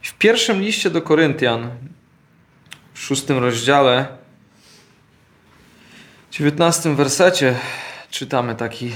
W 0.01 0.13
pierwszym 0.13 0.61
liście 0.61 0.89
do 0.89 1.01
Koryntian, 1.01 1.69
w 2.93 2.99
szóstym 2.99 3.37
rozdziale, 3.37 4.07
w 6.33 6.35
dziewiętnastym 6.35 6.95
wersecie 6.95 7.55
czytamy 8.09 8.55
taki, 8.55 8.91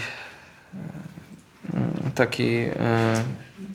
taki 2.15 2.55
e, 2.55 3.23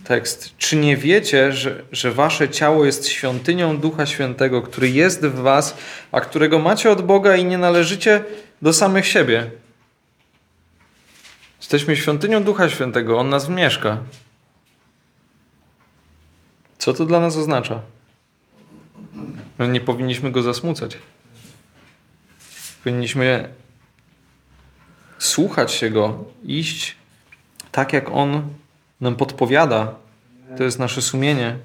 tekst. 0.05 0.57
Czy 0.59 0.77
nie 0.77 0.97
wiecie, 0.97 1.53
że, 1.53 1.83
że 1.93 2.13
wasze 2.13 2.49
ciało 2.49 2.85
jest 2.85 3.09
świątynią 3.09 3.79
Ducha 3.79 4.07
Świętego, 4.07 4.63
który 4.63 4.91
jest 4.91 5.27
w 5.27 5.35
was, 5.35 5.77
a 6.13 6.21
którego 6.21 6.59
macie 6.59 6.91
od 6.91 7.03
Boga 7.03 7.37
i 7.37 7.45
nie 7.45 7.59
należycie 7.59 8.25
do 8.63 8.73
samych 8.73 9.07
siebie? 9.07 9.51
Jesteśmy 11.59 11.97
świątynią 11.97 12.45
Ducha 12.45 12.69
Świętego, 12.69 13.19
On 13.19 13.29
nas 13.29 13.49
mieszka. 13.49 13.99
Co 16.79 16.95
to 16.95 17.07
dla 17.07 17.21
nas 17.21 17.37
oznacza? 17.37 17.81
My 19.59 19.69
nie 19.69 19.81
powinniśmy 19.81 20.31
go 20.31 20.43
zasmucać. 20.43 20.99
Powinniśmy 22.85 23.49
słuchać 25.19 25.73
się 25.73 25.91
go, 25.91 26.25
iść 26.45 26.97
tak, 27.73 27.93
jak 27.93 28.11
on 28.11 28.49
nam 29.01 29.17
podpowiada. 29.17 29.95
To 30.57 30.65
jest 30.65 30.79
nasze 30.79 31.03
sumienie. 31.03 31.59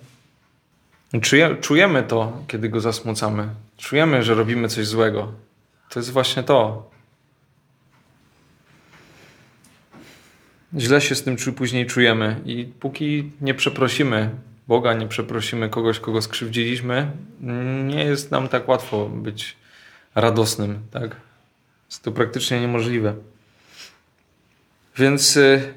czujemy 1.61 2.03
to, 2.03 2.43
kiedy 2.47 2.69
go 2.69 2.79
zasmucamy. 2.79 3.49
Czujemy, 3.77 4.23
że 4.23 4.33
robimy 4.33 4.67
coś 4.67 4.87
złego. 4.87 5.31
To 5.89 5.99
jest 5.99 6.11
właśnie 6.11 6.43
to. 6.43 6.89
Źle 10.77 11.01
się 11.01 11.15
z 11.15 11.23
tym 11.23 11.37
później 11.55 11.85
czujemy 11.85 12.41
i 12.45 12.65
póki 12.79 13.31
nie 13.41 13.53
przeprosimy 13.53 14.29
Boga, 14.67 14.93
nie 14.93 15.07
przeprosimy 15.07 15.69
kogoś, 15.69 15.99
kogo 15.99 16.21
skrzywdziliśmy, 16.21 17.11
nie 17.83 18.03
jest 18.03 18.31
nam 18.31 18.47
tak 18.47 18.67
łatwo 18.67 19.05
być 19.05 19.55
radosnym, 20.17 20.79
tak? 20.91 21.15
Jest 21.89 22.03
to 22.03 22.11
praktycznie 22.11 22.61
niemożliwe. 22.61 23.13
Więc 24.97 25.37
y, 25.37 25.73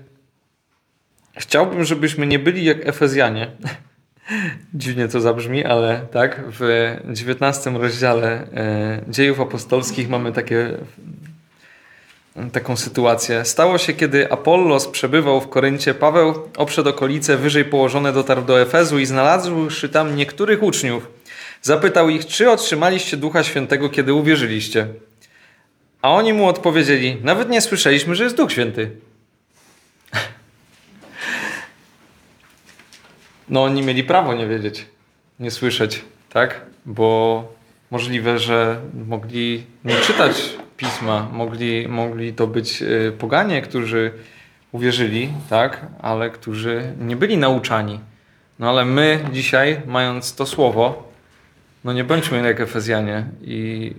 chciałbym, 1.36 1.84
żebyśmy 1.84 2.26
nie 2.26 2.38
byli 2.38 2.64
jak 2.64 2.86
Efezjanie. 2.86 3.50
Dziwnie 4.74 5.08
to 5.08 5.20
zabrzmi, 5.20 5.64
ale 5.64 6.06
tak, 6.12 6.42
w 6.46 6.96
19 7.12 7.70
rozdziale 7.70 8.42
y, 8.42 9.10
Dziejów 9.12 9.40
Apostolskich 9.40 10.08
mamy 10.08 10.32
takie 10.32 10.78
taką 12.52 12.76
sytuację. 12.76 13.44
Stało 13.44 13.78
się, 13.78 13.92
kiedy 13.92 14.32
Apollos 14.32 14.88
przebywał 14.88 15.40
w 15.40 15.48
Koryncie, 15.48 15.94
Paweł 15.94 16.34
oprzed 16.56 16.86
okolice 16.86 17.36
wyżej 17.36 17.64
położone 17.64 18.12
dotarł 18.12 18.42
do 18.42 18.60
Efezu 18.60 18.98
i 18.98 19.06
znalazłszy 19.06 19.88
tam 19.88 20.16
niektórych 20.16 20.62
uczniów, 20.62 21.08
zapytał 21.62 22.08
ich, 22.08 22.26
czy 22.26 22.50
otrzymaliście 22.50 23.16
Ducha 23.16 23.44
Świętego, 23.44 23.88
kiedy 23.88 24.14
uwierzyliście. 24.14 24.86
A 26.02 26.10
oni 26.10 26.32
mu 26.32 26.46
odpowiedzieli, 26.46 27.16
nawet 27.22 27.48
nie 27.48 27.60
słyszeliśmy, 27.60 28.14
że 28.14 28.24
jest 28.24 28.36
Duch 28.36 28.52
Święty. 28.52 28.90
No 33.48 33.62
oni 33.62 33.82
mieli 33.82 34.04
prawo 34.04 34.34
nie 34.34 34.46
wiedzieć, 34.46 34.86
nie 35.40 35.50
słyszeć, 35.50 36.04
tak? 36.32 36.60
Bo 36.86 37.52
możliwe, 37.90 38.38
że 38.38 38.80
mogli 39.06 39.64
nie 39.84 39.96
czytać 39.96 40.56
pisma, 40.76 41.28
mogli, 41.32 41.88
mogli 41.88 42.32
to 42.32 42.46
być 42.46 42.82
y, 42.82 43.12
poganie, 43.18 43.62
którzy 43.62 44.12
uwierzyli, 44.72 45.28
tak, 45.48 45.86
ale 46.02 46.30
którzy 46.30 46.94
nie 47.00 47.16
byli 47.16 47.36
nauczani. 47.36 48.00
No 48.58 48.68
ale 48.70 48.84
my 48.84 49.20
dzisiaj, 49.32 49.80
mając 49.86 50.34
to 50.34 50.46
słowo, 50.46 51.09
no 51.84 51.92
nie 51.92 52.04
bądźmy 52.04 52.38
jak 52.38 52.60
Efezjanie 52.60 53.24
i, 53.42 53.94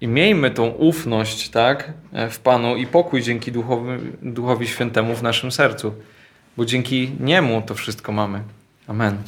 i 0.00 0.08
miejmy 0.08 0.50
tą 0.50 0.66
ufność, 0.66 1.48
tak, 1.48 1.92
w 2.30 2.38
Panu 2.38 2.76
i 2.76 2.86
pokój 2.86 3.22
dzięki 3.22 3.52
Duchowi, 3.52 3.90
Duchowi 4.22 4.66
Świętemu 4.66 5.14
w 5.14 5.22
naszym 5.22 5.52
sercu, 5.52 5.94
bo 6.56 6.64
dzięki 6.64 7.10
Niemu 7.20 7.62
to 7.62 7.74
wszystko 7.74 8.12
mamy. 8.12 8.40
Amen. 8.86 9.18